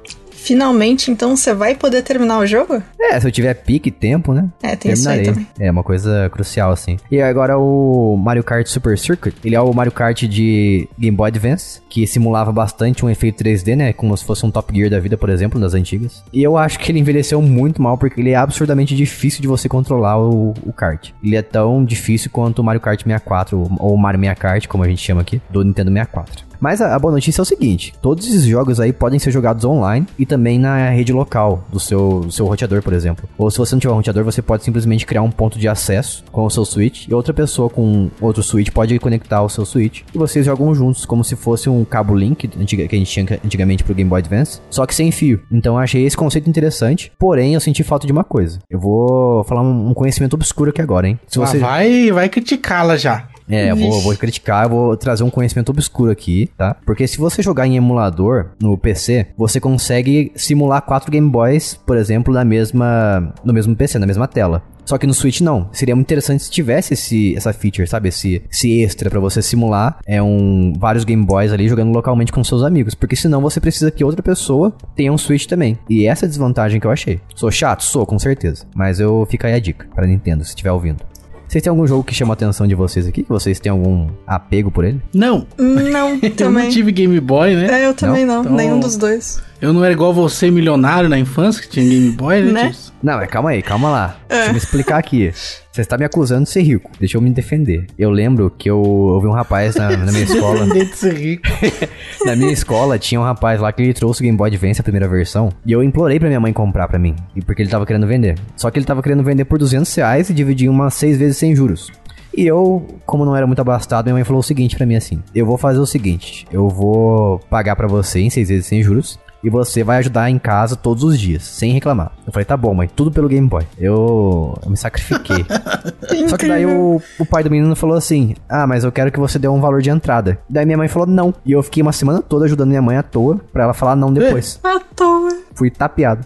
Finalmente, 0.48 1.12
então, 1.12 1.36
você 1.36 1.54
vai 1.54 1.76
poder 1.76 2.02
terminar 2.04 2.40
o 2.40 2.46
jogo? 2.46 2.82
É, 2.98 3.20
se 3.20 3.28
eu 3.28 3.32
tiver 3.32 3.54
pique 3.54 3.90
e 3.90 3.92
tempo, 3.92 4.34
né? 4.34 4.48
É, 4.64 4.78
tem 4.78 4.94
isso 4.94 5.10
aí 5.10 5.24
também. 5.24 5.46
É 5.60 5.70
uma 5.70 5.84
coisa 5.84 6.30
crucial, 6.30 6.72
assim. 6.72 6.98
E 7.12 7.22
agora 7.22 7.58
o 7.58 8.16
Mario 8.16 8.46
Kart 8.46 8.66
Super 8.66 8.98
Circuit, 8.98 9.36
ele 9.44 9.56
é 9.56 9.60
o 9.60 9.74
Mario 9.74 9.92
Kart 9.92 10.24
de 10.24 10.88
Game 10.98 11.18
Boy 11.18 11.28
Advance, 11.28 11.82
que 11.90 12.08
simulava 12.08 12.54
bastante 12.54 13.04
um 13.04 13.10
efeito 13.10 13.44
3D, 13.44 13.76
né? 13.76 13.92
Como 13.92 14.16
se 14.16 14.24
fosse 14.24 14.46
um 14.46 14.50
Top 14.50 14.74
Gear 14.74 14.90
da 14.90 15.02
vida, 15.02 15.18
por 15.18 15.30
exemplo, 15.30 15.60
das 15.60 15.74
antigas. 15.74 16.24
E 16.32 16.42
eu 16.42 16.56
acho 16.56 16.80
que 16.80 16.94
ele 16.94 17.00
envelheceu 17.00 17.42
muito 17.42 17.82
mal, 17.82 17.98
porque 17.98 18.22
ele 18.22 18.30
é 18.30 18.36
absurdamente 18.36 18.96
difícil 18.96 19.42
de 19.42 19.50
você 19.50 19.68
controlar 19.68 20.18
o, 20.18 20.54
o 20.66 20.72
kart. 20.72 21.10
Ele 21.22 21.36
é 21.36 21.42
tão 21.42 21.84
difícil 21.84 22.32
quanto 22.32 22.60
o 22.60 22.64
Mario 22.64 22.80
Kart 22.80 23.04
64, 23.04 23.70
ou 23.80 23.98
Mario 23.98 24.20
64, 24.22 24.38
Kart, 24.38 24.68
como 24.68 24.84
a 24.86 24.88
gente 24.88 25.02
chama 25.02 25.20
aqui, 25.20 25.42
do 25.50 25.62
Nintendo 25.62 25.92
64. 25.92 26.47
Mas 26.60 26.82
a, 26.82 26.96
a, 26.96 27.00
boa 27.00 27.14
notícia 27.14 27.42
é 27.42 27.44
o 27.44 27.46
seguinte: 27.46 27.94
todos 28.02 28.28
esses 28.28 28.44
jogos 28.44 28.80
aí 28.80 28.94
podem 28.94 29.20
ser 29.20 29.32
jogados 29.32 29.66
online 29.66 30.08
e 30.18 30.26
também 30.26 30.60
na 30.60 30.90
rede 30.90 31.14
local 31.14 31.64
do 31.72 31.80
seu, 31.80 32.22
do 32.22 32.32
seu 32.32 32.46
roteador, 32.46 32.82
por 32.82 32.94
exemplo. 32.94 33.28
Ou 33.38 33.50
se 33.50 33.58
você 33.58 33.76
não 33.76 33.80
tiver 33.80 33.94
um 33.94 33.98
roteador, 33.98 34.24
você 34.24 34.42
pode 34.42 34.64
simplesmente 34.64 35.06
criar 35.06 35.22
um 35.22 35.32
ponto 35.32 35.58
de 35.60 35.68
acesso 35.68 36.24
com 36.32 36.46
o 36.46 36.50
seu 36.50 36.66
Switch 36.66 37.08
e 37.08 37.14
outra 37.14 37.34
pessoa 37.34 37.70
com 37.70 38.10
outro 38.22 38.44
Switch 38.44 38.72
pode 38.72 38.98
conectar 39.00 39.42
o 39.42 39.50
seu 39.50 39.66
Switch 39.66 40.02
e 40.14 40.18
vocês 40.18 40.46
jogam 40.46 40.74
juntos 40.74 41.06
como 41.06 41.24
se 41.24 41.36
fosse 41.36 41.70
um 41.70 41.84
cabo 41.86 42.16
Link 42.16 42.48
que 42.48 42.96
a 42.96 43.00
gente 43.00 43.12
tinha 43.12 43.40
antigamente 43.44 43.84
pro 43.84 43.96
Game 43.96 44.10
Boy 44.10 44.20
Advance, 44.20 44.62
só 44.70 44.86
que 44.86 44.96
sem 44.96 45.12
fio. 45.12 45.42
Então 45.52 45.76
eu 45.76 45.80
achei 45.80 46.06
esse 46.06 46.18
conceito 46.18 46.50
interessante, 46.50 47.12
porém 47.18 47.54
eu 47.54 47.60
senti 47.60 47.84
falta 47.84 48.06
de 48.06 48.12
uma 48.12 48.24
coisa. 48.24 48.60
Eu 48.70 48.80
vou 48.80 49.44
falar 49.44 49.62
um, 49.62 49.90
um 49.90 49.94
conhecimento 49.94 50.34
obscuro 50.34 50.70
aqui 50.70 50.82
agora, 50.82 51.08
hein? 51.08 51.20
Se 51.28 51.40
você... 51.40 51.58
Ah, 51.58 51.62
vai, 51.62 52.12
vai 52.12 52.30
criticá-la 52.30 52.98
já. 52.98 53.28
É, 53.50 53.72
eu 53.72 53.76
vou, 53.76 54.02
vou 54.02 54.16
criticar, 54.16 54.66
eu 54.66 54.70
vou 54.70 54.98
trazer 54.98 55.24
um 55.24 55.30
conhecimento 55.30 55.70
obscuro 55.70 56.12
aqui, 56.12 56.50
tá? 56.58 56.76
Porque 56.86 57.08
se 57.08 57.18
você 57.18 57.42
jogar 57.42 57.66
em 57.68 57.78
emulador 57.78 58.52
no 58.62 58.78
PC, 58.78 59.28
você 59.38 59.60
consegue 59.60 60.32
simular 60.36 60.82
quatro 60.82 61.12
Game 61.12 61.30
Boys, 61.30 61.80
por 61.86 61.98
exemplo, 61.98 62.34
na 62.34 62.44
mesma, 62.44 63.34
no 63.44 63.54
mesmo 63.54 63.76
PC, 63.76 64.00
na 64.00 64.08
mesma 64.08 64.28
tela. 64.28 64.64
Só 64.88 64.98
que 64.98 65.06
no 65.06 65.14
Switch 65.14 65.42
não. 65.42 65.68
Seria 65.74 65.94
muito 65.94 66.08
interessante 66.08 66.44
se 66.44 66.50
tivesse 66.50 66.94
esse, 66.94 67.36
essa 67.36 67.52
feature, 67.52 67.86
sabe? 67.86 68.08
Esse, 68.08 68.42
esse 68.50 68.82
extra 68.82 69.10
para 69.10 69.20
você 69.20 69.42
simular 69.42 70.00
é 70.06 70.24
um, 70.24 70.72
vários 70.80 71.04
Game 71.04 71.26
Boys 71.26 71.52
ali 71.52 71.68
jogando 71.68 71.92
localmente 71.92 72.32
com 72.32 72.42
seus 72.42 72.64
amigos. 72.64 72.96
Porque 72.96 73.16
senão 73.16 73.42
você 73.42 73.60
precisa 73.60 73.92
que 73.92 74.02
outra 74.02 74.24
pessoa 74.24 74.74
tenha 74.96 75.12
um 75.12 75.18
Switch 75.18 75.46
também. 75.46 75.78
E 75.90 76.08
essa 76.08 76.24
é 76.24 76.28
a 76.28 76.30
desvantagem 76.30 76.80
que 76.80 76.88
eu 76.88 76.92
achei. 76.92 77.20
Sou 77.36 77.52
chato? 77.52 77.84
Sou, 77.84 78.06
com 78.06 78.18
certeza. 78.18 78.66
Mas 78.74 79.02
eu 79.02 79.28
fica 79.30 79.50
aí 79.50 79.56
a 79.56 79.60
dica 79.60 79.90
pra 79.94 80.08
Nintendo, 80.08 80.46
se 80.46 80.52
estiver 80.52 80.72
ouvindo. 80.72 81.04
Vocês 81.48 81.64
têm 81.64 81.70
algum 81.70 81.88
jogo 81.88 82.04
que 82.04 82.14
chama 82.14 82.34
a 82.34 82.36
atenção 82.36 82.68
de 82.68 82.76
vocês 82.76 83.08
aqui? 83.08 83.24
Que 83.24 83.30
vocês 83.30 83.60
têm 83.60 83.72
algum 83.72 84.10
apego 84.26 84.70
por 84.70 84.84
ele? 84.84 85.02
Não. 85.14 85.48
Não, 85.58 86.20
eu 86.22 86.36
também. 86.36 86.66
não 86.66 86.72
tive 86.72 86.92
Game 86.92 87.20
Boy, 87.22 87.56
né? 87.56 87.82
É, 87.82 87.86
eu 87.88 87.94
também 87.94 88.26
não. 88.26 88.36
não. 88.36 88.42
Então, 88.42 88.56
Nenhum 88.56 88.80
dos 88.80 88.98
dois. 88.98 89.42
Eu 89.62 89.72
não 89.72 89.84
era 89.84 89.94
igual 89.94 90.14
você, 90.14 90.52
milionário 90.52 91.10
na 91.10 91.18
infância, 91.18 91.62
que 91.62 91.70
tinha 91.70 91.88
Game 91.88 92.12
Boy, 92.12 92.42
né? 92.42 92.52
né? 92.52 92.76
Não, 93.02 93.16
mas 93.16 93.30
calma 93.30 93.52
aí, 93.52 93.62
calma 93.62 93.90
lá. 93.90 94.18
É. 94.28 94.36
Deixa 94.36 94.50
eu 94.50 94.52
me 94.54 94.58
explicar 94.58 94.98
aqui. 94.98 95.32
Você 95.78 95.82
está 95.82 95.96
me 95.96 96.06
acusando 96.06 96.42
de 96.42 96.50
ser 96.50 96.64
rico. 96.64 96.90
Deixa 97.00 97.18
eu 97.18 97.22
me 97.22 97.30
defender. 97.30 97.86
Eu 98.00 98.10
lembro 98.10 98.50
que 98.50 98.68
eu 98.68 98.80
ouvi 98.82 99.28
um 99.28 99.32
rapaz 99.32 99.76
na, 99.76 99.96
na 99.96 100.12
minha 100.12 100.24
escola. 100.24 100.66
de 100.66 100.86
ser 100.96 101.14
rico. 101.14 101.44
na 102.26 102.36
minha 102.36 102.52
escola 102.52 102.98
tinha 102.98 103.22
um 103.22 103.24
rapaz 103.24 103.62
lá 103.62 103.72
que 103.72 103.84
ele 103.84 103.94
trouxe 103.94 104.22
o 104.22 104.24
Game 104.24 104.36
Boy 104.36 104.48
Advance, 104.48 104.82
a 104.82 104.84
primeira 104.84 105.08
versão. 105.08 105.50
E 105.64 105.72
eu 105.72 105.84
implorei 105.84 106.20
pra 106.20 106.30
minha 106.30 106.40
mãe 106.40 106.52
comprar 106.52 106.88
pra 106.88 106.98
mim. 106.98 107.16
E 107.36 107.44
porque 107.44 107.62
ele 107.62 107.70
tava 107.70 107.86
querendo 107.86 108.08
vender. 108.08 108.40
Só 108.56 108.72
que 108.72 108.80
ele 108.80 108.88
tava 108.88 109.04
querendo 109.04 109.22
vender 109.22 109.46
por 109.46 109.60
200 109.60 109.94
reais 109.94 110.32
e 110.32 110.34
dividir 110.34 110.68
umas 110.68 110.96
seis 110.96 111.16
vezes 111.16 111.38
sem 111.38 111.56
juros. 111.56 111.92
E 112.36 112.48
eu, 112.48 112.84
como 113.06 113.24
não 113.24 113.36
era 113.36 113.46
muito 113.46 113.60
abastado, 113.60 114.06
minha 114.06 114.16
mãe 114.16 114.24
falou 114.24 114.40
o 114.40 114.44
seguinte 114.44 114.76
para 114.76 114.86
mim 114.88 114.96
assim: 114.96 115.22
Eu 115.34 115.46
vou 115.46 115.60
fazer 115.60 115.80
o 115.80 115.86
seguinte, 115.86 116.48
eu 116.52 116.70
vou 116.70 117.38
pagar 117.52 117.76
para 117.76 117.88
você 117.88 118.20
em 118.20 118.32
seis 118.32 118.50
vezes 118.50 118.66
sem 118.66 118.82
juros. 118.82 119.20
E 119.48 119.50
você 119.50 119.82
vai 119.82 120.00
ajudar 120.00 120.30
em 120.30 120.38
casa 120.38 120.76
todos 120.76 121.06
os 121.06 121.18
dias, 121.18 121.42
sem 121.42 121.72
reclamar. 121.72 122.12
Eu 122.26 122.34
falei, 122.34 122.44
tá 122.44 122.58
bom, 122.58 122.74
mãe, 122.74 122.90
tudo 122.94 123.10
pelo 123.10 123.30
Game 123.30 123.48
Boy. 123.48 123.64
Eu, 123.80 124.60
eu 124.62 124.70
me 124.70 124.76
sacrifiquei. 124.76 125.46
Só 126.28 126.36
que 126.36 126.50
daí 126.50 126.66
o, 126.66 127.02
o 127.18 127.26
pai 127.26 127.46
do 127.46 127.50
menino 127.50 127.74
falou 127.74 127.96
assim: 127.96 128.36
Ah, 128.50 128.68
mas 128.68 128.84
eu 128.84 128.92
quero 128.92 129.10
que 129.10 129.18
você 129.18 129.40
dê 129.40 129.48
um 129.48 129.62
valor 129.62 129.82
de 129.82 129.90
entrada. 129.90 130.38
Daí 130.50 130.66
minha 130.66 130.78
mãe 130.78 130.90
falou 130.90 131.08
não. 131.08 131.34
E 131.46 131.54
eu 131.54 131.64
fiquei 131.64 131.82
uma 131.82 131.94
semana 131.94 132.22
toda 132.22 132.44
ajudando 132.44 132.68
minha 132.68 132.82
mãe 132.82 132.98
à 132.98 133.04
toa 133.04 133.40
pra 133.54 133.64
ela 133.64 133.74
falar 133.74 133.96
não 133.96 134.12
depois. 134.12 134.60
à 134.66 134.82
toa. 134.94 135.30
Fui 135.56 135.72
tapeado. 135.72 136.26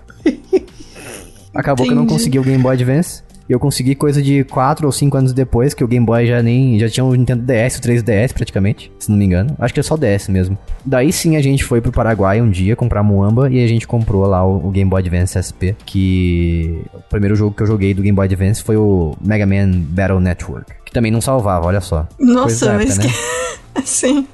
Acabou 1.53 1.85
Entendi. 1.85 1.89
que 1.89 1.93
eu 1.93 1.95
não 2.03 2.07
consegui 2.07 2.39
o 2.39 2.43
Game 2.43 2.63
Boy 2.63 2.73
Advance. 2.73 3.21
E 3.49 3.53
eu 3.53 3.59
consegui 3.59 3.95
coisa 3.95 4.21
de 4.21 4.43
4 4.45 4.85
ou 4.85 4.91
5 4.91 5.17
anos 5.17 5.33
depois, 5.33 5.73
que 5.73 5.83
o 5.83 5.87
Game 5.87 6.05
Boy 6.05 6.25
já 6.25 6.41
nem. 6.41 6.79
já 6.79 6.89
tinha 6.89 7.03
o 7.03 7.13
Nintendo 7.13 7.43
DS, 7.43 7.77
o 7.77 7.81
3DS 7.81 8.33
praticamente, 8.33 8.91
se 8.99 9.09
não 9.09 9.17
me 9.17 9.25
engano. 9.25 9.55
Acho 9.59 9.73
que 9.73 9.79
é 9.79 9.83
só 9.83 9.97
DS 9.97 10.27
mesmo. 10.29 10.57
Daí 10.85 11.11
sim 11.11 11.35
a 11.35 11.41
gente 11.41 11.63
foi 11.63 11.81
pro 11.81 11.91
Paraguai 11.91 12.41
um 12.41 12.49
dia 12.49 12.75
comprar 12.75 13.03
Muamba 13.03 13.49
e 13.49 13.63
a 13.63 13.67
gente 13.67 13.87
comprou 13.87 14.25
lá 14.25 14.45
o, 14.45 14.67
o 14.67 14.71
Game 14.71 14.89
Boy 14.89 15.01
Advance 15.01 15.37
SP, 15.41 15.75
que 15.85 16.81
o 16.93 17.01
primeiro 17.09 17.35
jogo 17.35 17.55
que 17.55 17.63
eu 17.63 17.67
joguei 17.67 17.93
do 17.93 18.01
Game 18.01 18.15
Boy 18.15 18.25
Advance 18.25 18.63
foi 18.63 18.77
o 18.77 19.15
Mega 19.21 19.45
Man 19.45 19.71
Battle 19.71 20.19
Network, 20.19 20.71
que 20.85 20.91
também 20.91 21.11
não 21.11 21.21
salvava, 21.21 21.65
olha 21.65 21.81
só. 21.81 22.07
Nossa, 22.19 22.73
mas 22.73 22.97
época, 22.97 23.07
né? 23.07 23.83
Sim. 23.85 24.27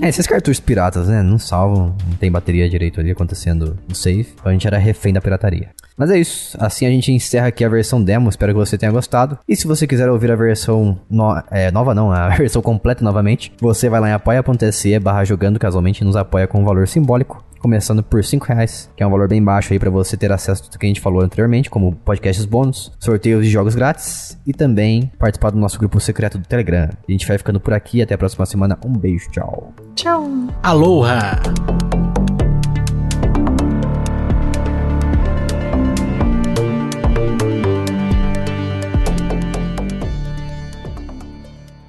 É, 0.00 0.08
esses 0.08 0.26
cartuchos 0.26 0.60
piratas, 0.60 1.08
né? 1.08 1.22
Não 1.22 1.38
salvam, 1.38 1.96
não 2.06 2.16
tem 2.18 2.30
bateria 2.30 2.68
direito 2.68 3.00
ali 3.00 3.10
acontecendo 3.10 3.78
no 3.88 3.94
save. 3.94 4.28
Então 4.34 4.50
a 4.50 4.52
gente 4.52 4.66
era 4.66 4.76
refém 4.76 5.12
da 5.12 5.20
pirataria. 5.20 5.70
Mas 5.96 6.10
é 6.10 6.18
isso. 6.18 6.56
Assim 6.60 6.84
a 6.84 6.90
gente 6.90 7.10
encerra 7.10 7.46
aqui 7.46 7.64
a 7.64 7.68
versão 7.68 8.02
demo. 8.02 8.28
Espero 8.28 8.52
que 8.52 8.58
você 8.58 8.76
tenha 8.76 8.92
gostado. 8.92 9.38
E 9.48 9.56
se 9.56 9.66
você 9.66 9.86
quiser 9.86 10.10
ouvir 10.10 10.30
a 10.30 10.36
versão 10.36 11.00
no... 11.08 11.42
é, 11.50 11.70
nova, 11.70 11.94
não, 11.94 12.12
a 12.12 12.28
versão 12.36 12.60
completa 12.60 13.02
novamente, 13.02 13.52
você 13.58 13.88
vai 13.88 14.00
lá 14.00 14.10
em 14.10 14.12
apoia.se 14.12 14.98
barra 14.98 15.24
jogando 15.24 15.58
casualmente 15.58 16.02
e 16.02 16.04
nos 16.04 16.16
apoia 16.16 16.46
com 16.46 16.60
um 16.60 16.64
valor 16.64 16.86
simbólico 16.86 17.45
começando 17.58 18.02
por 18.02 18.22
5 18.22 18.46
reais, 18.46 18.90
que 18.96 19.02
é 19.02 19.06
um 19.06 19.10
valor 19.10 19.28
bem 19.28 19.42
baixo 19.42 19.72
aí 19.72 19.78
para 19.78 19.90
você 19.90 20.16
ter 20.16 20.32
acesso 20.32 20.62
a 20.62 20.64
tudo 20.66 20.78
que 20.78 20.86
a 20.86 20.88
gente 20.88 21.00
falou 21.00 21.22
anteriormente, 21.22 21.70
como 21.70 21.94
podcasts 21.94 22.44
bônus, 22.44 22.92
sorteios 22.98 23.44
de 23.44 23.50
jogos 23.50 23.74
grátis 23.74 24.38
e 24.46 24.52
também 24.52 25.10
participar 25.18 25.50
do 25.50 25.58
nosso 25.58 25.78
grupo 25.78 26.00
secreto 26.00 26.38
do 26.38 26.46
Telegram. 26.46 26.88
A 27.08 27.12
gente 27.12 27.26
vai 27.26 27.38
ficando 27.38 27.60
por 27.60 27.72
aqui, 27.72 28.02
até 28.02 28.14
a 28.14 28.18
próxima 28.18 28.46
semana. 28.46 28.78
Um 28.84 28.92
beijo, 28.92 29.30
tchau. 29.30 29.72
Tchau. 29.94 30.28
Aloha! 30.62 31.40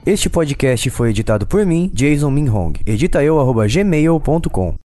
Este 0.08 0.30
podcast 0.30 0.90
foi 0.90 1.10
editado 1.10 1.46
por 1.46 1.66
mim, 1.66 1.92
Jason 1.94 2.32
Minhong. 2.32 2.80
Edita 2.86 3.22
eu, 3.22 3.38
gmail.com. 3.68 4.74